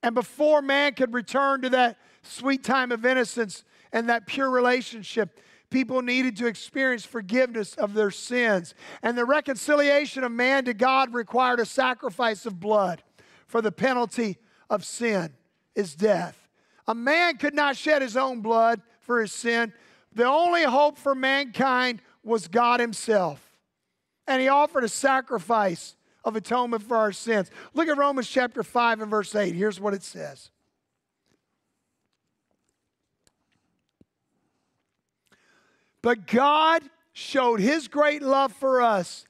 And 0.03 0.13
before 0.13 0.61
man 0.61 0.93
could 0.93 1.11
return 1.11 1.63
to 1.63 1.71
that 1.71 1.97
sweet 2.21 2.63
time 2.63 2.91
of 2.91 3.03
innocence 3.03 3.63
and 3.91 4.09
that 4.09 4.27
pure 4.27 4.47
relationship, 4.47 5.39
people 5.71 6.03
needed 6.03 6.37
to 6.37 6.45
experience 6.45 7.03
forgiveness 7.03 7.73
of 7.73 7.95
their 7.95 8.11
sins. 8.11 8.75
And 9.01 9.17
the 9.17 9.25
reconciliation 9.25 10.23
of 10.23 10.31
man 10.31 10.65
to 10.65 10.75
God 10.75 11.15
required 11.15 11.59
a 11.59 11.65
sacrifice 11.65 12.45
of 12.45 12.59
blood, 12.59 13.01
for 13.47 13.59
the 13.59 13.71
penalty 13.71 14.37
of 14.69 14.85
sin 14.85 15.33
is 15.73 15.95
death. 15.95 16.47
A 16.87 16.93
man 16.93 17.37
could 17.37 17.55
not 17.55 17.75
shed 17.75 18.03
his 18.03 18.15
own 18.15 18.41
blood 18.41 18.83
for 18.99 19.21
his 19.21 19.31
sin. 19.31 19.73
The 20.15 20.25
only 20.25 20.63
hope 20.63 20.97
for 20.97 21.13
mankind 21.13 22.01
was 22.23 22.47
God 22.47 22.79
Himself. 22.79 23.41
And 24.27 24.41
He 24.41 24.47
offered 24.47 24.83
a 24.83 24.89
sacrifice 24.89 25.95
of 26.23 26.35
atonement 26.35 26.83
for 26.83 26.97
our 26.97 27.11
sins. 27.11 27.51
Look 27.73 27.87
at 27.87 27.97
Romans 27.97 28.27
chapter 28.27 28.63
5 28.63 29.01
and 29.01 29.11
verse 29.11 29.35
8. 29.35 29.53
Here's 29.53 29.79
what 29.79 29.93
it 29.93 30.01
says. 30.01 30.49
But 36.01 36.27
God 36.27 36.83
showed 37.13 37.59
his 37.59 37.87
great 37.87 38.21
love 38.21 38.53
for 38.53 38.81
us 38.81 39.25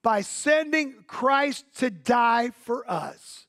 by 0.00 0.20
sending 0.20 1.04
Christ 1.06 1.64
to 1.78 1.90
die 1.90 2.50
for 2.50 2.88
us 2.88 3.46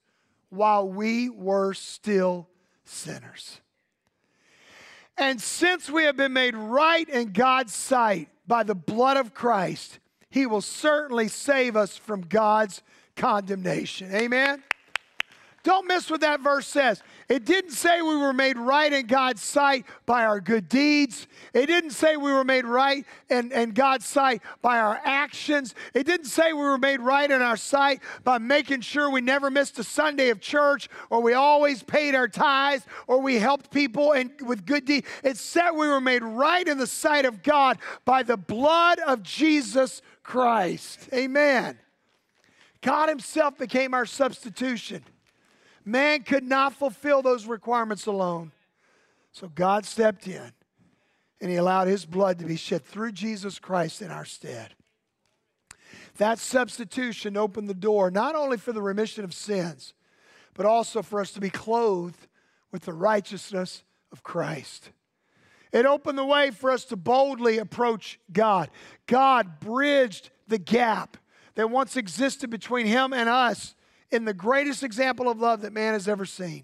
while 0.50 0.88
we 0.88 1.30
were 1.30 1.74
still 1.74 2.48
sinners. 2.84 3.61
And 5.22 5.40
since 5.40 5.88
we 5.88 6.06
have 6.06 6.18
been 6.18 6.34
made 6.34 6.56
right 6.56 7.08
in 7.08 7.32
God's 7.32 7.76
sight 7.76 8.30
by 8.48 8.64
the 8.64 8.74
blood 8.74 9.18
of 9.18 9.36
Christ, 9.36 10.00
he 10.32 10.48
will 10.48 10.62
certainly 10.62 11.28
save 11.28 11.76
us 11.76 11.96
from 11.96 12.22
God's 12.22 12.82
condemnation. 13.16 14.12
Amen. 14.16 14.64
Don't 15.64 15.88
miss 15.88 16.10
what 16.10 16.22
that 16.22 16.42
verse 16.42 16.66
says. 16.66 17.04
It 17.30 17.46
didn't 17.46 17.72
say 17.72 18.02
we 18.02 18.18
were 18.18 18.34
made 18.34 18.58
right 18.58 18.92
in 18.92 19.06
God's 19.06 19.44
sight 19.44 19.86
by 20.08 20.26
our 20.26 20.42
good 20.42 20.68
deeds. 20.68 21.28
It 21.54 21.68
didn't 21.68 21.92
say 21.92 22.18
we 22.18 22.32
were 22.32 22.44
made 22.44 22.66
right 22.66 23.06
in, 23.30 23.52
in 23.52 23.72
God's 23.72 24.06
sight 24.06 24.42
by 24.64 24.80
our 24.80 25.00
actions. 25.04 25.76
It 25.94 26.06
didn't 26.06 26.26
say 26.26 26.52
we 26.52 26.62
were 26.62 26.80
made 26.80 27.00
right 27.00 27.30
in 27.30 27.42
our 27.42 27.58
sight 27.58 28.02
by 28.24 28.40
making 28.40 28.82
sure 28.82 29.10
we 29.12 29.22
never 29.22 29.52
missed 29.52 29.78
a 29.78 29.84
Sunday 29.84 30.30
of 30.30 30.42
church 30.42 30.90
or 31.12 31.22
we 31.22 31.34
always 31.34 31.84
paid 31.84 32.16
our 32.16 32.28
tithes 32.28 32.86
or 33.06 33.22
we 33.22 33.36
helped 33.36 33.72
people 33.72 34.14
and 34.14 34.32
with 34.42 34.66
good 34.66 34.86
deeds. 34.86 35.08
It 35.24 35.38
said 35.38 35.72
we 35.72 35.88
were 35.88 36.02
made 36.02 36.24
right 36.24 36.68
in 36.68 36.80
the 36.80 36.88
sight 36.88 37.26
of 37.26 37.44
God 37.44 37.78
by 38.04 38.24
the 38.24 38.38
blood 38.38 39.00
of 39.00 39.22
Jesus 39.22 40.02
Christ. 40.24 41.08
Amen. 41.14 41.78
God 42.82 43.10
Himself 43.10 43.58
became 43.58 43.94
our 43.94 44.08
substitution. 44.08 45.04
Man 45.86 46.24
could 46.24 46.44
not 46.44 46.74
fulfill 46.74 47.22
those 47.22 47.46
requirements 47.46 48.06
alone. 48.06 48.52
So 49.32 49.48
God 49.48 49.86
stepped 49.86 50.28
in 50.28 50.52
and 51.40 51.50
He 51.50 51.56
allowed 51.56 51.88
His 51.88 52.06
blood 52.06 52.40
to 52.40 52.46
be 52.46 52.56
shed 52.56 52.86
through 52.86 53.14
Jesus 53.14 53.60
Christ 53.60 54.02
in 54.02 54.12
our 54.12 54.26
stead. 54.26 54.76
That 56.18 56.40
substitution 56.40 57.38
opened 57.38 57.70
the 57.70 57.74
door 57.74 58.12
not 58.12 58.36
only 58.36 58.58
for 58.58 58.74
the 58.74 58.82
remission 58.82 59.24
of 59.24 59.34
sins, 59.34 59.94
but 60.54 60.66
also 60.66 61.02
for 61.02 61.20
us 61.20 61.32
to 61.32 61.40
be 61.40 61.50
clothed 61.50 62.28
with 62.72 62.84
the 62.84 62.94
righteousness 62.94 63.84
of 64.12 64.24
Christ. 64.24 64.92
It 65.72 65.86
opened 65.86 66.18
the 66.18 66.26
way 66.26 66.52
for 66.52 66.70
us 66.70 66.84
to 66.86 66.98
boldly 66.98 67.58
approach 67.58 68.20
God. 68.32 68.70
God 69.08 69.60
bridged 69.62 70.30
the 70.48 70.58
gap 70.58 71.18
that 71.56 71.70
once 71.70 71.96
existed 71.96 72.50
between 72.50 72.86
Him 72.86 73.14
and 73.14 73.30
us 73.30 73.74
in 74.12 74.26
the 74.26 74.34
greatest 74.34 74.84
example 74.84 75.30
of 75.30 75.40
love 75.40 75.62
that 75.62 75.74
man 75.74 75.94
has 75.94 76.08
ever 76.08 76.26
seen. 76.26 76.64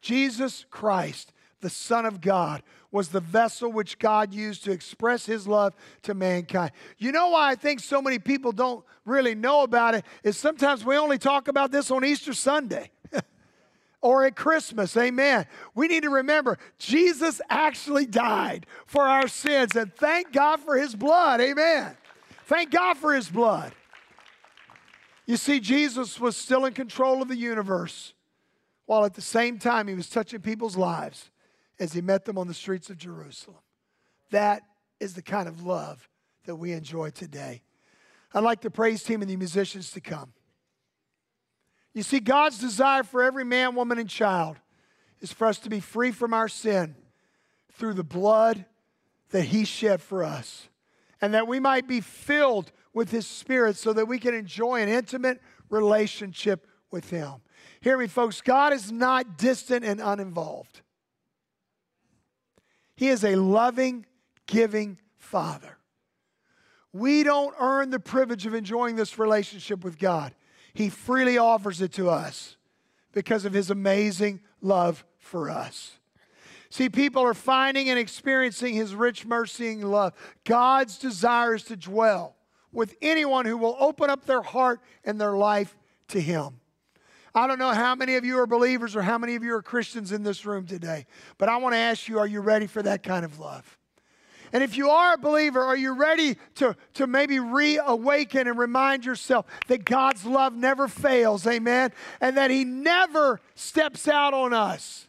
Jesus 0.00 0.64
Christ, 0.70 1.32
the 1.60 1.70
Son 1.70 2.06
of 2.06 2.20
God, 2.20 2.62
was 2.90 3.08
the 3.08 3.20
vessel 3.20 3.70
which 3.70 3.98
God 3.98 4.32
used 4.32 4.64
to 4.64 4.72
express 4.72 5.26
his 5.26 5.46
love 5.46 5.74
to 6.02 6.14
mankind. 6.14 6.70
You 6.96 7.12
know 7.12 7.30
why 7.30 7.50
I 7.50 7.54
think 7.54 7.80
so 7.80 8.00
many 8.00 8.18
people 8.18 8.52
don't 8.52 8.84
really 9.04 9.34
know 9.34 9.62
about 9.62 9.94
it 9.94 10.04
is 10.22 10.36
sometimes 10.36 10.84
we 10.84 10.96
only 10.96 11.18
talk 11.18 11.48
about 11.48 11.70
this 11.70 11.90
on 11.90 12.04
Easter 12.04 12.32
Sunday. 12.32 12.90
or 14.00 14.24
at 14.24 14.36
Christmas. 14.36 14.96
Amen. 14.96 15.46
We 15.74 15.88
need 15.88 16.04
to 16.04 16.10
remember 16.10 16.58
Jesus 16.78 17.40
actually 17.50 18.06
died 18.06 18.66
for 18.86 19.02
our 19.02 19.28
sins, 19.28 19.74
and 19.76 19.92
thank 19.94 20.32
God 20.32 20.60
for 20.60 20.76
his 20.76 20.94
blood. 20.94 21.40
Amen. 21.40 21.96
Thank 22.46 22.70
God 22.70 22.96
for 22.96 23.14
his 23.14 23.28
blood. 23.28 23.72
You 25.28 25.36
see, 25.36 25.60
Jesus 25.60 26.18
was 26.18 26.38
still 26.38 26.64
in 26.64 26.72
control 26.72 27.20
of 27.20 27.28
the 27.28 27.36
universe 27.36 28.14
while 28.86 29.04
at 29.04 29.12
the 29.12 29.20
same 29.20 29.58
time 29.58 29.86
he 29.86 29.94
was 29.94 30.08
touching 30.08 30.40
people's 30.40 30.74
lives 30.74 31.30
as 31.78 31.92
he 31.92 32.00
met 32.00 32.24
them 32.24 32.38
on 32.38 32.48
the 32.48 32.54
streets 32.54 32.88
of 32.88 32.96
Jerusalem. 32.96 33.58
That 34.30 34.62
is 34.98 35.12
the 35.12 35.20
kind 35.20 35.46
of 35.46 35.66
love 35.66 36.08
that 36.46 36.56
we 36.56 36.72
enjoy 36.72 37.10
today. 37.10 37.60
I'd 38.32 38.42
like 38.42 38.62
the 38.62 38.70
praise 38.70 39.02
team 39.02 39.20
and 39.20 39.30
the 39.30 39.36
musicians 39.36 39.90
to 39.90 40.00
come. 40.00 40.32
You 41.92 42.04
see, 42.04 42.20
God's 42.20 42.58
desire 42.58 43.02
for 43.02 43.22
every 43.22 43.44
man, 43.44 43.74
woman, 43.74 43.98
and 43.98 44.08
child 44.08 44.56
is 45.20 45.30
for 45.30 45.46
us 45.46 45.58
to 45.58 45.68
be 45.68 45.80
free 45.80 46.10
from 46.10 46.32
our 46.32 46.48
sin 46.48 46.94
through 47.74 47.94
the 47.94 48.02
blood 48.02 48.64
that 49.28 49.42
He 49.42 49.66
shed 49.66 50.00
for 50.00 50.24
us, 50.24 50.70
and 51.20 51.34
that 51.34 51.46
we 51.46 51.60
might 51.60 51.86
be 51.86 52.00
filled 52.00 52.72
with 52.98 53.10
His 53.12 53.26
Spirit 53.26 53.76
so 53.76 53.92
that 53.92 54.06
we 54.06 54.18
can 54.18 54.34
enjoy 54.34 54.82
an 54.82 54.88
intimate 54.88 55.40
relationship 55.70 56.66
with 56.90 57.08
Him. 57.08 57.34
Hear 57.80 57.96
me, 57.96 58.08
folks. 58.08 58.40
God 58.40 58.72
is 58.72 58.90
not 58.90 59.38
distant 59.38 59.84
and 59.84 60.00
uninvolved, 60.00 60.82
He 62.96 63.08
is 63.08 63.24
a 63.24 63.36
loving, 63.36 64.04
giving 64.46 64.98
Father. 65.16 65.78
We 66.92 67.22
don't 67.22 67.54
earn 67.60 67.90
the 67.90 68.00
privilege 68.00 68.46
of 68.46 68.54
enjoying 68.54 68.96
this 68.96 69.18
relationship 69.18 69.84
with 69.84 69.98
God. 69.98 70.34
He 70.74 70.88
freely 70.88 71.38
offers 71.38 71.80
it 71.80 71.92
to 71.92 72.10
us 72.10 72.56
because 73.12 73.44
of 73.44 73.52
His 73.52 73.70
amazing 73.70 74.40
love 74.60 75.04
for 75.18 75.48
us. 75.48 75.92
See, 76.70 76.88
people 76.88 77.22
are 77.22 77.34
finding 77.34 77.88
and 77.90 77.98
experiencing 77.98 78.74
His 78.74 78.94
rich 78.94 79.24
mercy 79.24 79.68
and 79.68 79.88
love. 79.88 80.14
God's 80.44 80.98
desire 80.98 81.54
is 81.54 81.62
to 81.64 81.76
dwell 81.76 82.34
with 82.72 82.94
anyone 83.00 83.46
who 83.46 83.56
will 83.56 83.76
open 83.78 84.10
up 84.10 84.26
their 84.26 84.42
heart 84.42 84.80
and 85.04 85.20
their 85.20 85.36
life 85.36 85.76
to 86.08 86.20
Him. 86.20 86.60
I 87.34 87.46
don't 87.46 87.58
know 87.58 87.72
how 87.72 87.94
many 87.94 88.16
of 88.16 88.24
you 88.24 88.38
are 88.38 88.46
believers 88.46 88.96
or 88.96 89.02
how 89.02 89.18
many 89.18 89.34
of 89.36 89.44
you 89.44 89.54
are 89.54 89.62
Christians 89.62 90.12
in 90.12 90.22
this 90.22 90.44
room 90.44 90.66
today, 90.66 91.06
but 91.36 91.48
I 91.48 91.56
want 91.58 91.74
to 91.74 91.78
ask 91.78 92.08
you 92.08 92.18
are 92.18 92.26
you 92.26 92.40
ready 92.40 92.66
for 92.66 92.82
that 92.82 93.02
kind 93.02 93.24
of 93.24 93.38
love? 93.38 93.78
And 94.52 94.62
if 94.62 94.76
you 94.76 94.88
are 94.88 95.14
a 95.14 95.18
believer, 95.18 95.60
are 95.60 95.76
you 95.76 95.92
ready 95.92 96.36
to, 96.56 96.74
to 96.94 97.06
maybe 97.06 97.38
reawaken 97.38 98.48
and 98.48 98.58
remind 98.58 99.04
yourself 99.04 99.46
that 99.66 99.84
God's 99.84 100.24
love 100.24 100.54
never 100.54 100.88
fails, 100.88 101.46
amen? 101.46 101.92
And 102.20 102.36
that 102.36 102.50
He 102.50 102.64
never 102.64 103.40
steps 103.54 104.08
out 104.08 104.32
on 104.32 104.54
us, 104.54 105.06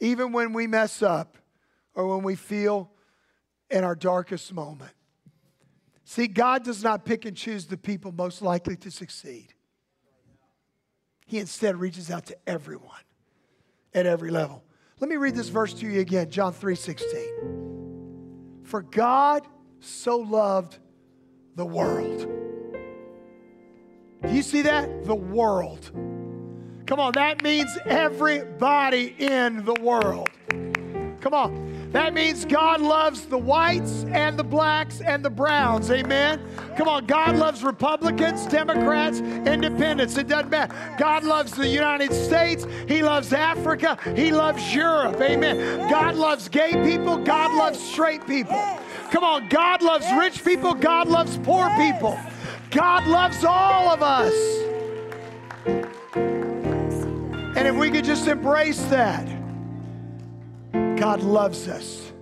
even 0.00 0.32
when 0.32 0.52
we 0.54 0.66
mess 0.66 1.02
up 1.02 1.36
or 1.94 2.08
when 2.08 2.24
we 2.24 2.36
feel 2.36 2.90
in 3.70 3.84
our 3.84 3.94
darkest 3.94 4.52
moment. 4.52 4.92
See, 6.04 6.26
God 6.26 6.64
does 6.64 6.84
not 6.84 7.04
pick 7.04 7.24
and 7.24 7.36
choose 7.36 7.66
the 7.66 7.76
people 7.76 8.12
most 8.12 8.42
likely 8.42 8.76
to 8.76 8.90
succeed. 8.90 9.54
He 11.26 11.38
instead 11.38 11.76
reaches 11.76 12.10
out 12.10 12.26
to 12.26 12.36
everyone 12.46 13.00
at 13.94 14.06
every 14.06 14.30
level. 14.30 14.62
Let 15.00 15.08
me 15.08 15.16
read 15.16 15.34
this 15.34 15.48
verse 15.48 15.72
to 15.74 15.86
you 15.86 16.00
again, 16.00 16.30
John 16.30 16.52
3:16. 16.52 18.60
For 18.62 18.82
God 18.82 19.46
so 19.80 20.18
loved 20.18 20.78
the 21.56 21.64
world. 21.64 22.28
Do 24.22 24.34
you 24.34 24.42
see 24.42 24.62
that? 24.62 25.04
The 25.04 25.14
world. 25.14 25.90
Come 26.86 27.00
on, 27.00 27.12
that 27.12 27.42
means 27.42 27.76
everybody 27.86 29.14
in 29.18 29.64
the 29.64 29.74
world. 29.74 30.28
Come 31.20 31.34
on. 31.34 31.73
That 31.94 32.12
means 32.12 32.44
God 32.44 32.80
loves 32.80 33.24
the 33.26 33.38
whites 33.38 34.04
and 34.08 34.36
the 34.36 34.42
blacks 34.42 35.00
and 35.00 35.24
the 35.24 35.30
browns. 35.30 35.92
Amen. 35.92 36.40
Come 36.76 36.88
on, 36.88 37.06
God 37.06 37.36
loves 37.36 37.62
Republicans, 37.62 38.46
Democrats, 38.46 39.20
independents. 39.20 40.16
It 40.16 40.26
doesn't 40.26 40.50
matter. 40.50 40.74
God 40.98 41.22
loves 41.22 41.52
the 41.52 41.68
United 41.68 42.12
States. 42.12 42.66
He 42.88 43.04
loves 43.04 43.32
Africa. 43.32 43.96
He 44.16 44.32
loves 44.32 44.74
Europe. 44.74 45.20
Amen. 45.20 45.88
God 45.88 46.16
loves 46.16 46.48
gay 46.48 46.72
people. 46.82 47.16
God 47.16 47.56
loves 47.56 47.78
straight 47.78 48.26
people. 48.26 48.60
Come 49.12 49.22
on, 49.22 49.48
God 49.48 49.80
loves 49.80 50.06
rich 50.18 50.44
people. 50.44 50.74
God 50.74 51.06
loves 51.06 51.38
poor 51.44 51.70
people. 51.76 52.18
God 52.72 53.06
loves 53.06 53.44
all 53.44 53.88
of 53.88 54.02
us. 54.02 54.34
And 57.56 57.68
if 57.68 57.76
we 57.76 57.92
could 57.92 58.04
just 58.04 58.26
embrace 58.26 58.82
that. 58.86 59.43
God 61.04 61.22
loves 61.22 61.68
us. 61.68 62.14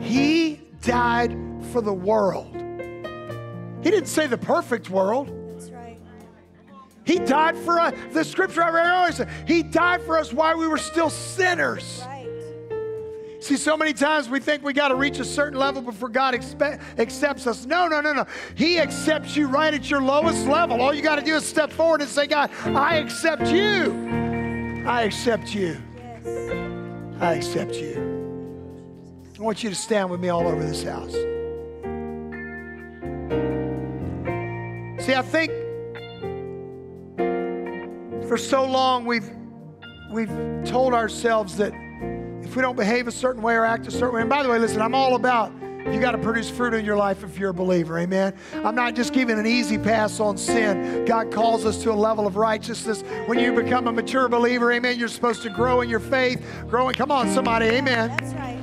He 0.00 0.60
died 0.82 1.36
for 1.70 1.80
the 1.80 1.92
world. 1.92 2.52
He 2.52 3.90
didn't 3.92 4.08
say 4.08 4.26
the 4.26 4.36
perfect 4.36 4.90
world. 4.90 5.32
He 7.04 7.20
died 7.20 7.56
for 7.56 7.78
us. 7.78 7.94
The 8.10 8.24
scripture 8.24 8.64
I 8.64 8.70
read 8.70 8.90
always 8.90 9.14
said, 9.14 9.28
He 9.46 9.62
died 9.62 10.02
for 10.02 10.18
us 10.18 10.32
while 10.32 10.58
we 10.58 10.66
were 10.66 10.76
still 10.76 11.08
sinners. 11.08 12.02
Right. 12.04 12.26
See, 13.38 13.56
so 13.56 13.76
many 13.76 13.92
times 13.92 14.28
we 14.28 14.40
think 14.40 14.64
we 14.64 14.72
got 14.72 14.88
to 14.88 14.96
reach 14.96 15.20
a 15.20 15.24
certain 15.24 15.60
level 15.60 15.80
before 15.80 16.08
God 16.08 16.34
expe- 16.34 16.80
accepts 16.98 17.46
us. 17.46 17.64
No, 17.64 17.86
no, 17.86 18.00
no, 18.00 18.12
no. 18.12 18.26
He 18.56 18.80
accepts 18.80 19.36
you 19.36 19.46
right 19.46 19.72
at 19.72 19.88
your 19.88 20.02
lowest 20.02 20.48
level. 20.48 20.82
All 20.82 20.92
you 20.92 21.00
got 21.00 21.20
to 21.20 21.24
do 21.24 21.36
is 21.36 21.46
step 21.46 21.70
forward 21.70 22.00
and 22.00 22.10
say, 22.10 22.26
God, 22.26 22.50
I 22.64 22.96
accept 22.96 23.46
you. 23.46 24.84
I 24.84 25.02
accept 25.02 25.54
you. 25.54 25.76
I 27.20 27.34
accept 27.34 27.74
you. 27.74 28.16
I 29.38 29.42
want 29.42 29.62
you 29.64 29.70
to 29.70 29.76
stand 29.76 30.10
with 30.10 30.20
me 30.20 30.28
all 30.28 30.46
over 30.46 30.64
this 30.64 30.82
house. 30.84 31.12
See, 35.04 35.14
I 35.14 35.22
think 35.22 35.50
for 38.28 38.36
so 38.36 38.64
long 38.64 39.04
we've 39.04 39.30
we've 40.12 40.30
told 40.64 40.94
ourselves 40.94 41.56
that 41.56 41.72
if 42.42 42.54
we 42.54 42.62
don't 42.62 42.76
behave 42.76 43.08
a 43.08 43.12
certain 43.12 43.42
way 43.42 43.54
or 43.54 43.64
act 43.64 43.86
a 43.86 43.90
certain 43.90 44.14
way, 44.14 44.20
and 44.20 44.30
by 44.30 44.42
the 44.42 44.48
way, 44.48 44.58
listen, 44.58 44.80
I'm 44.80 44.94
all 44.94 45.16
about 45.16 45.52
you 45.92 46.00
got 46.00 46.12
to 46.12 46.18
produce 46.18 46.50
fruit 46.50 46.74
in 46.74 46.84
your 46.84 46.96
life 46.96 47.24
if 47.24 47.38
you're 47.38 47.50
a 47.50 47.54
believer. 47.54 47.98
Amen. 47.98 48.34
I'm 48.54 48.74
not 48.74 48.94
just 48.94 49.12
giving 49.12 49.38
an 49.38 49.46
easy 49.46 49.78
pass 49.78 50.20
on 50.20 50.36
sin. 50.36 51.04
God 51.04 51.32
calls 51.32 51.64
us 51.64 51.82
to 51.82 51.92
a 51.92 51.94
level 51.94 52.26
of 52.26 52.36
righteousness. 52.36 53.02
When 53.26 53.38
you 53.38 53.52
become 53.52 53.86
a 53.86 53.92
mature 53.92 54.28
believer, 54.28 54.72
amen, 54.72 54.98
you're 54.98 55.08
supposed 55.08 55.42
to 55.42 55.50
grow 55.50 55.80
in 55.80 55.88
your 55.88 56.00
faith. 56.00 56.44
Growing. 56.68 56.94
Come 56.94 57.10
on, 57.10 57.28
somebody. 57.32 57.66
Amen. 57.66 58.08
That's 58.10 58.34
right. 58.34 58.58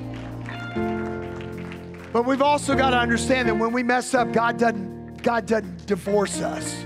But 2.14 2.26
we've 2.26 2.42
also 2.42 2.76
got 2.76 2.92
to 2.92 2.98
understand 2.98 3.50
that 3.50 3.56
when 3.56 3.74
we 3.74 3.84
mess 3.84 4.14
up, 4.14 4.32
God 4.32 4.58
doesn't 4.58 5.22
God 5.22 5.48
doesn't 5.48 5.88
divorce 5.88 6.40
us. 6.40 6.86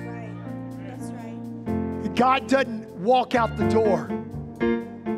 That's 0.86 1.12
right. 1.12 2.16
God 2.16 2.48
doesn't 2.48 2.88
walk 2.96 3.36
out 3.36 3.56
the 3.58 3.68
door. 3.68 4.08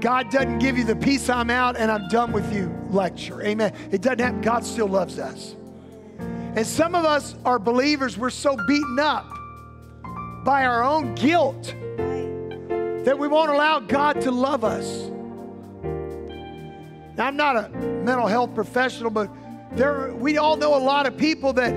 God 0.01 0.31
doesn't 0.31 0.59
give 0.59 0.77
you 0.77 0.83
the 0.83 0.95
peace 0.95 1.29
I'm 1.29 1.51
out 1.51 1.77
and 1.77 1.91
I'm 1.91 2.07
done 2.09 2.31
with 2.31 2.51
you 2.51 2.80
lecture. 2.93 3.41
Amen. 3.41 3.73
It 3.91 4.01
doesn't 4.01 4.19
happen. 4.19 4.41
God 4.41 4.65
still 4.65 4.87
loves 4.87 5.19
us. 5.19 5.55
And 6.19 6.67
some 6.67 6.95
of 6.95 7.05
us 7.05 7.35
are 7.45 7.59
believers, 7.59 8.17
we're 8.17 8.29
so 8.29 8.57
beaten 8.67 8.99
up 8.99 9.25
by 10.43 10.65
our 10.65 10.83
own 10.83 11.15
guilt 11.15 11.73
that 13.05 13.17
we 13.17 13.27
won't 13.27 13.51
allow 13.51 13.79
God 13.79 14.21
to 14.21 14.31
love 14.31 14.63
us. 14.63 15.09
Now, 17.17 17.27
I'm 17.27 17.37
not 17.37 17.55
a 17.55 17.69
mental 17.69 18.27
health 18.27 18.53
professional, 18.53 19.11
but 19.11 19.29
there, 19.73 20.13
we 20.13 20.37
all 20.37 20.57
know 20.57 20.75
a 20.75 20.83
lot 20.83 21.05
of 21.05 21.17
people 21.17 21.53
that 21.53 21.73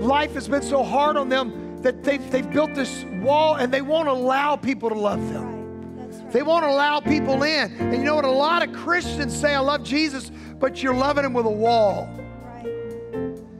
life 0.00 0.34
has 0.34 0.48
been 0.48 0.62
so 0.62 0.82
hard 0.82 1.16
on 1.16 1.28
them 1.28 1.80
that 1.82 2.02
they've, 2.04 2.30
they've 2.30 2.50
built 2.50 2.74
this 2.74 3.04
wall 3.22 3.54
and 3.56 3.72
they 3.72 3.82
won't 3.82 4.08
allow 4.08 4.56
people 4.56 4.90
to 4.90 4.94
love 4.94 5.20
them. 5.32 5.49
Right. 6.30 6.34
That's 6.34 6.34
right. 6.34 6.40
They 6.40 6.42
won't 6.42 6.64
allow 6.64 7.00
people 7.00 7.42
in. 7.42 7.72
And 7.78 7.96
you 7.96 8.04
know 8.04 8.16
what? 8.16 8.24
A 8.24 8.30
lot 8.30 8.66
of 8.66 8.74
Christians 8.74 9.38
say, 9.38 9.54
I 9.54 9.60
love 9.60 9.82
Jesus, 9.82 10.30
but 10.58 10.82
you're 10.82 10.94
loving 10.94 11.24
him 11.24 11.32
with 11.32 11.46
a 11.46 11.50
wall. 11.50 12.08
Right. 12.44 12.66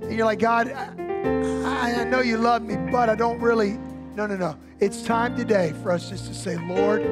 And 0.03 0.13
you're 0.13 0.27
like, 0.27 0.39
God, 0.39 0.71
I, 0.71 2.01
I 2.01 2.05
know 2.05 2.21
you 2.21 2.37
love 2.37 2.63
me, 2.63 2.77
but 2.91 3.09
I 3.09 3.15
don't 3.15 3.41
really. 3.41 3.79
No, 4.15 4.27
no, 4.27 4.37
no. 4.37 4.57
It's 4.81 5.03
time 5.03 5.37
today 5.37 5.73
for 5.83 5.93
us 5.93 6.09
just 6.09 6.27
to 6.27 6.35
say, 6.35 6.57
Lord, 6.57 7.03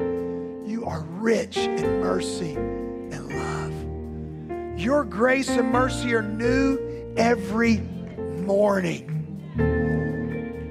you 0.66 0.84
are 0.86 1.02
rich 1.02 1.56
in 1.56 2.00
mercy 2.00 2.54
and 2.54 3.28
love. 3.28 4.80
Your 4.80 5.04
grace 5.04 5.48
and 5.48 5.70
mercy 5.70 6.14
are 6.14 6.22
new 6.22 6.78
every 7.16 7.78
morning. 7.78 9.17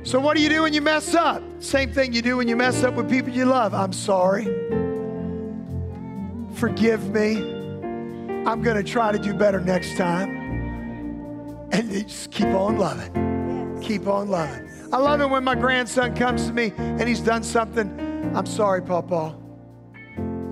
So, 0.08 0.22
what 0.22 0.38
do 0.38 0.41
you 0.41 0.48
do 0.48 0.62
when 0.62 0.74
you 0.74 0.82
mess 0.82 1.13
up? 1.15 1.43
Same 1.60 1.91
thing 1.91 2.13
you 2.13 2.22
do 2.22 2.38
when 2.38 2.48
you 2.48 2.56
mess 2.56 2.82
up 2.82 2.93
with 2.93 3.10
people 3.10 3.30
you 3.34 3.43
love. 3.43 3.74
I'm 3.74 3.91
sorry. 3.91 4.46
Forgive 6.54 7.10
me. 7.10 7.36
I'm 8.46 8.62
going 8.62 8.78
to 8.78 8.89
try 8.89 9.12
to 9.12 9.20
do 9.20 9.34
better 9.34 9.60
next 9.60 9.98
time. 9.98 10.30
And 11.74 11.91
just 11.91 12.32
keep 12.32 12.48
on 12.48 12.78
loving. 12.78 13.82
Keep 13.82 14.08
on 14.08 14.30
loving. 14.30 14.72
I 14.93 14.98
love 14.98 15.20
it 15.20 15.30
when 15.30 15.43
my 15.43 15.56
grandson 15.56 16.15
comes 16.15 16.48
to 16.48 16.54
me 16.54 16.72
and 16.78 17.02
he's 17.02 17.20
done 17.20 17.43
something. 17.43 18.32
I'm 18.34 18.46
sorry, 18.46 18.82
Papa. 18.82 19.36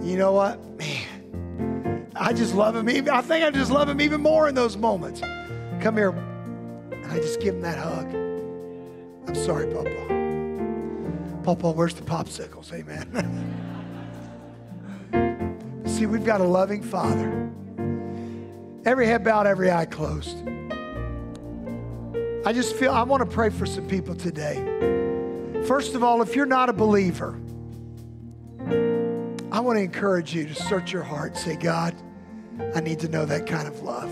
You 0.01 0.17
know 0.17 0.33
what? 0.33 0.59
Man, 0.77 2.11
I 2.13 2.33
just 2.33 2.55
love 2.55 2.75
him. 2.75 2.89
I 2.89 3.21
think 3.21 3.45
I 3.45 3.51
just 3.51 3.71
love 3.71 3.87
him 3.87 4.01
even 4.01 4.19
more 4.19 4.49
in 4.49 4.53
those 4.53 4.75
moments. 4.75 5.21
Come 5.79 5.95
here. 5.95 6.09
And 6.09 7.05
I 7.05 7.19
just 7.19 7.39
give 7.39 7.55
him 7.55 7.61
that 7.61 7.77
hug. 7.77 8.24
I'm 9.35 9.43
sorry, 9.43 9.67
Papa. 9.67 11.41
Papa, 11.43 11.71
where's 11.71 11.93
the 11.93 12.03
popsicles? 12.03 12.71
Amen. 12.73 13.03
See, 15.85 16.05
we've 16.05 16.23
got 16.23 16.39
a 16.39 16.45
loving 16.45 16.81
Father. 16.81 17.51
Every 18.85 19.05
head 19.05 19.25
bowed, 19.25 19.45
every 19.45 19.69
eye 19.71 19.85
closed. 19.85 20.37
I 22.45 22.53
just 22.53 22.75
feel 22.77 22.93
I 22.93 23.03
want 23.03 23.29
to 23.29 23.29
pray 23.29 23.49
for 23.49 23.65
some 23.65 23.85
people 23.87 24.15
today. 24.15 24.55
First 25.67 25.95
of 25.95 26.03
all, 26.03 26.21
if 26.21 26.33
you're 26.35 26.45
not 26.45 26.69
a 26.69 26.73
believer, 26.73 27.37
I 29.51 29.59
want 29.59 29.77
to 29.77 29.83
encourage 29.83 30.33
you 30.33 30.45
to 30.47 30.55
search 30.55 30.93
your 30.93 31.03
heart 31.03 31.31
and 31.31 31.39
say, 31.39 31.55
God, 31.57 31.93
I 32.73 32.79
need 32.79 32.99
to 33.01 33.09
know 33.09 33.25
that 33.25 33.47
kind 33.47 33.67
of 33.67 33.81
love. 33.81 34.09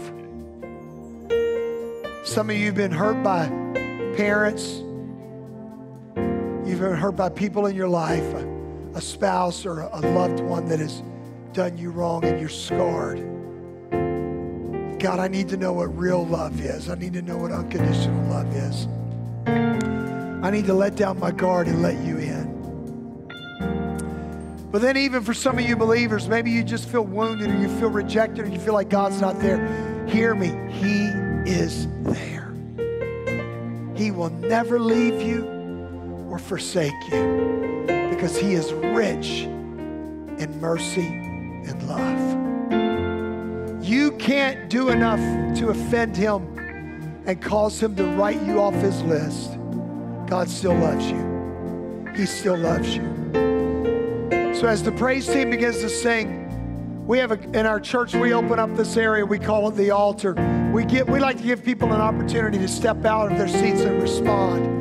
Some 2.25 2.49
of 2.49 2.57
you 2.57 2.65
have 2.65 2.75
been 2.75 2.91
hurt 2.91 3.23
by 3.23 3.47
parents, 4.17 4.81
you've 6.73 6.81
been 6.81 6.97
hurt 6.97 7.15
by 7.15 7.29
people 7.29 7.67
in 7.67 7.75
your 7.75 7.87
life, 7.87 8.23
a, 8.33 8.47
a 8.95 9.01
spouse 9.01 9.63
or 9.63 9.81
a 9.81 9.99
loved 9.99 10.39
one 10.39 10.67
that 10.67 10.79
has 10.79 11.03
done 11.51 11.77
you 11.77 11.91
wrong 11.91 12.25
and 12.25 12.39
you're 12.39 12.49
scarred. 12.49 13.19
God, 14.99 15.19
I 15.19 15.27
need 15.27 15.49
to 15.49 15.57
know 15.57 15.71
what 15.73 15.95
real 15.95 16.25
love 16.25 16.59
is. 16.59 16.89
I 16.89 16.95
need 16.95 17.13
to 17.13 17.21
know 17.21 17.37
what 17.37 17.51
unconditional 17.51 18.27
love 18.27 18.51
is. 18.55 18.87
I 19.45 20.49
need 20.49 20.65
to 20.65 20.73
let 20.73 20.95
down 20.95 21.19
my 21.19 21.29
guard 21.29 21.67
and 21.67 21.83
let 21.83 22.03
you 22.03 22.17
in. 22.17 22.51
But 24.71 24.81
then, 24.81 24.97
even 24.97 25.21
for 25.21 25.35
some 25.35 25.59
of 25.59 25.65
you 25.65 25.75
believers, 25.75 26.27
maybe 26.27 26.49
you 26.49 26.63
just 26.63 26.89
feel 26.89 27.03
wounded 27.03 27.51
or 27.51 27.57
you 27.59 27.67
feel 27.77 27.91
rejected 27.91 28.45
or 28.45 28.49
you 28.49 28.59
feel 28.59 28.73
like 28.73 28.89
God's 28.89 29.21
not 29.21 29.39
there. 29.39 29.63
Hear 30.07 30.33
me. 30.33 30.47
He 30.71 31.03
is 31.45 31.87
there. 32.01 32.51
He 33.95 34.09
will 34.09 34.31
never 34.31 34.79
leave 34.79 35.21
you 35.21 35.53
or 36.33 36.39
forsake 36.39 36.91
you 37.11 37.83
because 38.09 38.35
He 38.35 38.55
is 38.55 38.73
rich 38.73 39.43
in 40.39 40.59
mercy 40.59 41.05
and 41.05 41.87
love. 41.87 43.85
You 43.85 44.13
can't 44.13 44.67
do 44.67 44.89
enough 44.89 45.19
to 45.59 45.69
offend 45.69 46.17
him 46.17 46.41
and 47.27 47.39
cause 47.39 47.79
him 47.79 47.95
to 47.97 48.05
write 48.15 48.41
you 48.41 48.59
off 48.59 48.73
his 48.73 48.99
list. 49.03 49.59
God 50.25 50.49
still 50.49 50.73
loves 50.73 51.05
you. 51.11 52.11
He 52.15 52.25
still 52.25 52.57
loves 52.57 52.95
you. 52.95 53.03
So 54.55 54.67
as 54.67 54.81
the 54.81 54.91
praise 54.93 55.27
team 55.27 55.51
begins 55.51 55.81
to 55.81 55.89
sing, 55.89 57.05
we 57.05 57.19
have 57.19 57.31
a, 57.31 57.39
in 57.51 57.67
our 57.67 57.79
church 57.79 58.15
we 58.15 58.33
open 58.33 58.57
up 58.57 58.75
this 58.75 58.97
area. 58.97 59.23
We 59.23 59.37
call 59.37 59.69
it 59.69 59.75
the 59.75 59.91
altar. 59.91 60.33
We 60.73 60.83
get 60.83 61.07
we 61.07 61.19
like 61.19 61.37
to 61.37 61.43
give 61.43 61.63
people 61.63 61.93
an 61.93 62.01
opportunity 62.01 62.57
to 62.57 62.67
step 62.67 63.05
out 63.05 63.31
of 63.31 63.37
their 63.37 63.47
seats 63.47 63.81
and 63.81 64.01
respond. 64.01 64.72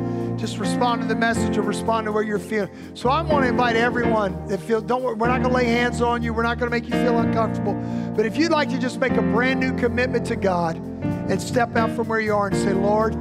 Just 0.43 0.57
respond 0.57 1.01
to 1.01 1.07
the 1.07 1.15
message 1.15 1.57
or 1.57 1.61
respond 1.61 2.05
to 2.05 2.11
where 2.11 2.21
you're 2.21 2.37
feeling. 2.37 2.69
So 2.95 3.07
I 3.07 3.21
want 3.21 3.45
to 3.45 3.49
invite 3.49 3.77
everyone 3.77 4.45
that 4.47 4.59
feel 4.59 4.81
don't 4.81 5.01
worry, 5.01 5.15
we're 5.15 5.29
not 5.29 5.41
going 5.41 5.51
to 5.51 5.55
lay 5.55 5.63
hands 5.63 6.01
on 6.01 6.21
you. 6.21 6.33
We're 6.33 6.43
not 6.43 6.59
going 6.59 6.69
to 6.69 6.77
make 6.77 6.83
you 6.83 7.01
feel 7.01 7.17
uncomfortable. 7.17 7.75
But 8.13 8.25
if 8.25 8.35
you'd 8.35 8.51
like 8.51 8.67
to 8.71 8.77
just 8.77 8.99
make 8.99 9.13
a 9.13 9.21
brand 9.21 9.61
new 9.61 9.73
commitment 9.77 10.25
to 10.25 10.35
God 10.35 10.75
and 10.75 11.41
step 11.41 11.77
out 11.77 11.91
from 11.91 12.09
where 12.09 12.19
you 12.19 12.35
are 12.35 12.47
and 12.47 12.57
say, 12.57 12.73
Lord, 12.73 13.15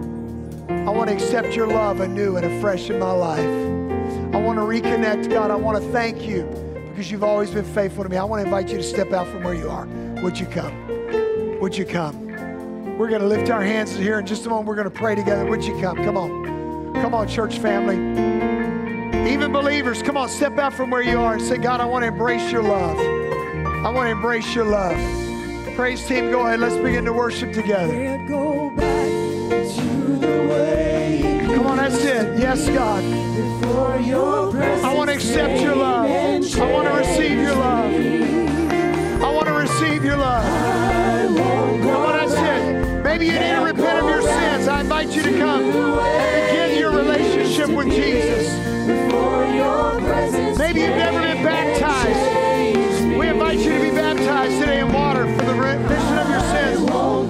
I 0.69 0.91
want 0.91 1.11
to 1.11 1.15
accept 1.15 1.55
your 1.55 1.69
love 1.69 2.01
anew 2.01 2.39
and 2.39 2.59
afresh 2.59 2.91
in 2.91 2.99
my 2.99 3.13
life. 3.13 3.39
I 3.39 4.39
want 4.39 4.59
to 4.59 4.65
reconnect, 4.65 5.31
God. 5.31 5.53
I 5.53 5.55
want 5.55 5.81
to 5.81 5.93
thank 5.93 6.23
you 6.23 6.43
because 6.91 7.09
you've 7.09 7.23
always 7.23 7.53
been 7.53 7.65
faithful 7.65 8.03
to 8.03 8.11
me. 8.11 8.17
I 8.17 8.25
want 8.25 8.41
to 8.41 8.47
invite 8.47 8.69
you 8.69 8.79
to 8.79 8.83
step 8.83 9.13
out 9.13 9.29
from 9.29 9.45
where 9.45 9.55
you 9.55 9.71
are. 9.71 9.87
Would 10.25 10.41
you 10.41 10.47
come? 10.47 11.61
Would 11.61 11.79
you 11.79 11.85
come? 11.85 12.99
We're 12.99 13.09
going 13.09 13.23
to 13.23 13.29
lift 13.29 13.49
our 13.49 13.63
hands 13.63 13.95
here 13.95 14.19
in 14.19 14.27
just 14.27 14.45
a 14.45 14.49
moment. 14.49 14.67
We're 14.67 14.75
going 14.75 14.91
to 14.91 14.99
pray 14.99 15.15
together. 15.15 15.47
Would 15.47 15.63
you 15.63 15.81
come? 15.81 15.99
Come 15.99 16.17
on. 16.17 16.62
Come 16.95 17.15
on, 17.15 17.29
church 17.29 17.59
family. 17.59 17.97
Even 19.31 19.53
believers, 19.53 20.03
come 20.03 20.17
on, 20.17 20.29
step 20.29 20.59
out 20.59 20.73
from 20.73 20.91
where 20.91 21.03
you 21.03 21.19
are 21.21 21.35
and 21.35 21.43
say, 21.43 21.57
God, 21.57 21.81
I 21.81 21.85
want 21.85 22.03
to 22.03 22.09
embrace 22.09 22.51
your 22.51 22.63
love. 22.63 22.99
I 23.85 23.91
want 23.91 24.07
to 24.07 24.11
embrace 24.13 24.55
your 24.55 24.65
love. 24.65 24.97
Praise 25.75 26.05
team, 26.07 26.31
go 26.31 26.47
ahead. 26.47 26.61
Let's 26.61 26.77
begin 26.77 27.05
to 27.07 27.13
worship 27.13 27.53
together. 27.53 28.19
Go 28.29 28.71
back 28.71 29.09
to 29.09 30.17
the 30.19 30.49
way 30.51 31.41
Come 31.55 31.67
on, 31.67 31.77
that's 31.79 32.05
it. 32.05 32.39
Yes, 32.39 32.69
God. 32.69 33.03
your. 34.05 34.53
I 34.85 34.93
want 34.95 35.09
to 35.11 35.17
accept 35.17 35.61
your 35.61 35.77
love. 35.77 36.07
I 36.07 36.73
want 36.73 36.89
to 36.89 36.95
receive 36.95 37.39
your 37.39 37.55
love. 37.55 37.95
I 39.23 39.33
want 39.33 39.47
to 39.47 39.53
receive 39.55 40.05
your 40.05 40.17
love. 40.17 40.45
Come 41.35 41.89
on, 41.89 42.17
that's 42.17 42.33
it. 42.35 43.03
Maybe 43.03 43.27
you 43.27 43.33
need 43.33 43.55
to 43.55 43.63
repent 43.65 44.05
of 44.05 44.11
your 44.11 44.23
sins. 44.23 44.69
I 44.69 44.81
invite 44.81 45.09
you 45.11 45.23
to 45.23 45.39
come 45.39 45.63
and 45.63 45.73
begin 45.73 46.35
your 46.35 46.42
relationship 47.59 47.77
with 47.77 47.95
Jesus. 47.95 48.49
Your. 49.55 50.01
Maybe 50.59 50.81
you've 50.81 50.97
never 50.97 51.21
been 51.21 51.45
baptized. 51.45 53.19
We 53.19 53.29
invite 53.29 53.59
you 53.59 53.73
to 53.73 53.81
be 53.81 53.91
baptized 53.91 54.59
today 54.61 54.81
in 54.81 54.93
water 54.93 55.27
for 55.37 55.45
the 55.45 55.55
remission 55.55 56.89
of 56.91 57.22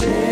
change. 0.00 0.27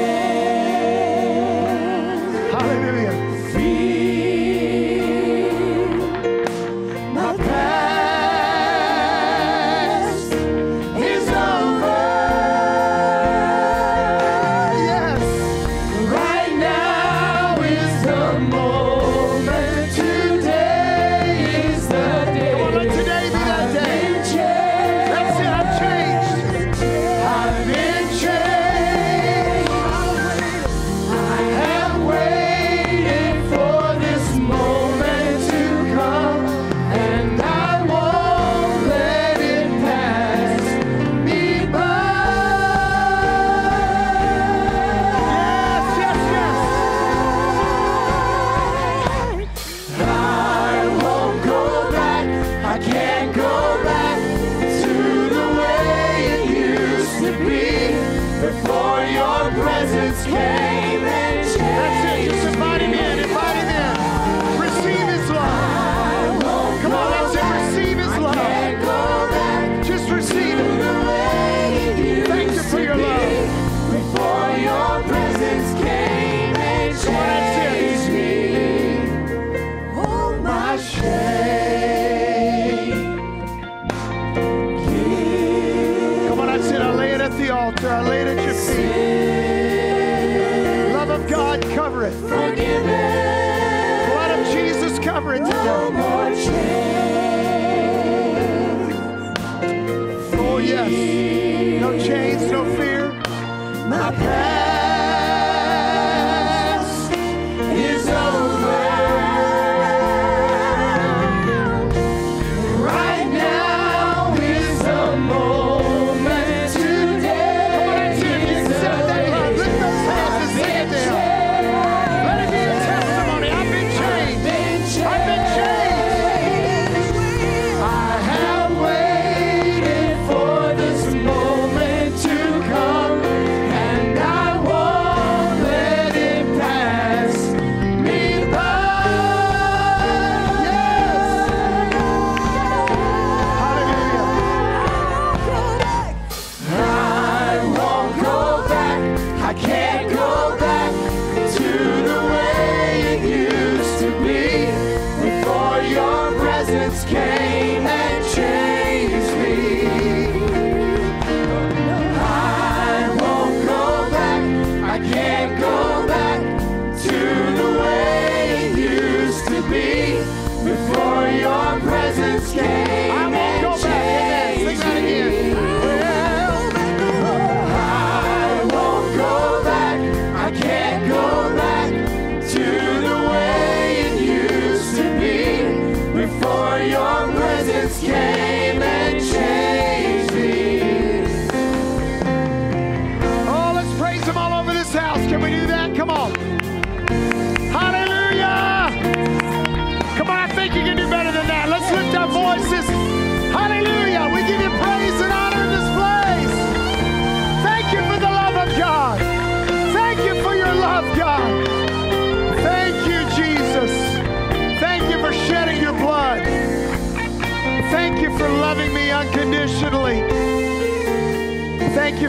Senhor. 150.16 150.65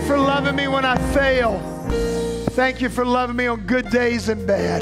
for 0.07 0.17
loving 0.17 0.55
me 0.55 0.69
when 0.69 0.85
I 0.85 0.95
fail. 1.13 1.59
Thank 2.51 2.81
you 2.81 2.87
for 2.87 3.05
loving 3.05 3.35
me 3.35 3.47
on 3.47 3.59
good 3.67 3.89
days 3.89 4.29
and 4.29 4.47
bad. 4.47 4.81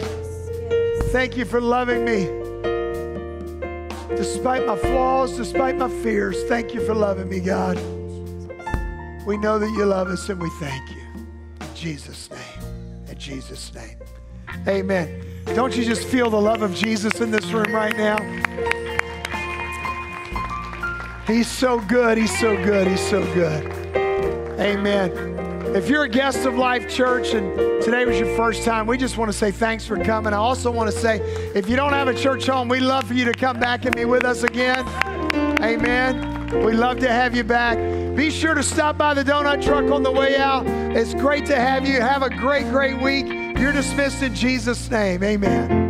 Thank 1.12 1.36
you 1.36 1.46
for 1.46 1.60
loving 1.60 2.06
me 2.06 2.26
despite 4.16 4.66
my 4.68 4.78
flaws, 4.78 5.36
despite 5.36 5.78
my 5.78 5.90
fears. 6.04 6.42
Thank 6.44 6.76
you 6.76 6.86
for 6.86 6.94
loving 6.94 7.28
me, 7.28 7.40
God. 7.40 7.76
We 9.26 9.38
know 9.38 9.58
that 9.58 9.70
you 9.72 9.86
love 9.86 10.10
us 10.10 10.30
and 10.30 10.40
we 10.40 10.50
thank 10.60 10.92
you. 10.92 11.02
In 11.60 11.76
Jesus' 11.76 12.30
name. 12.30 13.08
In 13.10 13.18
Jesus' 13.18 13.74
name. 13.74 13.98
Amen. 14.68 15.26
Don't 15.56 15.76
you 15.76 15.84
just 15.84 16.08
feel 16.08 16.30
the 16.30 16.40
love 16.40 16.62
of 16.62 16.76
Jesus 16.76 17.20
in 17.20 17.32
this 17.32 17.46
room 17.48 17.74
right 17.74 17.98
now? 17.98 18.18
He's 21.26 21.48
so 21.48 21.80
good. 21.80 22.20
He's 22.20 22.38
so 22.40 22.56
good. 22.64 22.88
He's 22.88 23.10
so 23.10 23.24
good. 23.34 23.85
Amen. 24.60 25.12
If 25.76 25.90
you're 25.90 26.04
a 26.04 26.10
guest 26.10 26.46
of 26.46 26.56
Life 26.56 26.90
Church 26.90 27.34
and 27.34 27.84
today 27.84 28.06
was 28.06 28.18
your 28.18 28.34
first 28.38 28.64
time, 28.64 28.88
we 28.88 28.98
just 28.98 29.18
want 29.18 29.30
to 29.30 29.38
say 29.38 29.52
thanks 29.52 29.86
for 29.86 30.02
coming. 30.02 30.34
I 30.34 30.38
also 30.38 30.72
want 30.72 30.90
to 30.90 30.98
say 30.98 31.20
if 31.54 31.70
you 31.70 31.76
don't 31.76 31.92
have 31.92 32.08
a 32.08 32.14
church 32.14 32.48
home, 32.48 32.70
we'd 32.70 32.80
love 32.80 33.06
for 33.06 33.14
you 33.14 33.26
to 33.26 33.34
come 33.34 33.60
back 33.60 33.84
and 33.84 33.94
be 33.94 34.06
with 34.06 34.24
us 34.24 34.44
again. 34.44 34.88
Amen. 35.62 36.64
We'd 36.64 36.76
love 36.76 37.00
to 37.00 37.12
have 37.12 37.36
you 37.36 37.44
back. 37.44 37.78
Be 38.16 38.32
sure 38.32 38.54
to 38.54 38.64
stop 38.64 38.98
by 38.98 39.14
the 39.14 39.24
donut 39.24 39.62
truck 39.62 39.92
on 39.92 40.04
the 40.04 40.12
way 40.12 40.38
out. 40.38 40.66
It's 40.68 41.14
great 41.14 41.46
to 41.48 41.56
have 41.56 41.86
you. 41.86 42.00
Have 42.00 42.24
a 42.24 42.30
great, 42.30 42.70
great 42.70 43.02
week. 43.02 43.26
You're 43.60 43.74
dismissed 43.74 44.24
in 44.24 44.34
Jesus' 44.34 44.90
name. 44.90 45.22
Amen. 45.24 45.85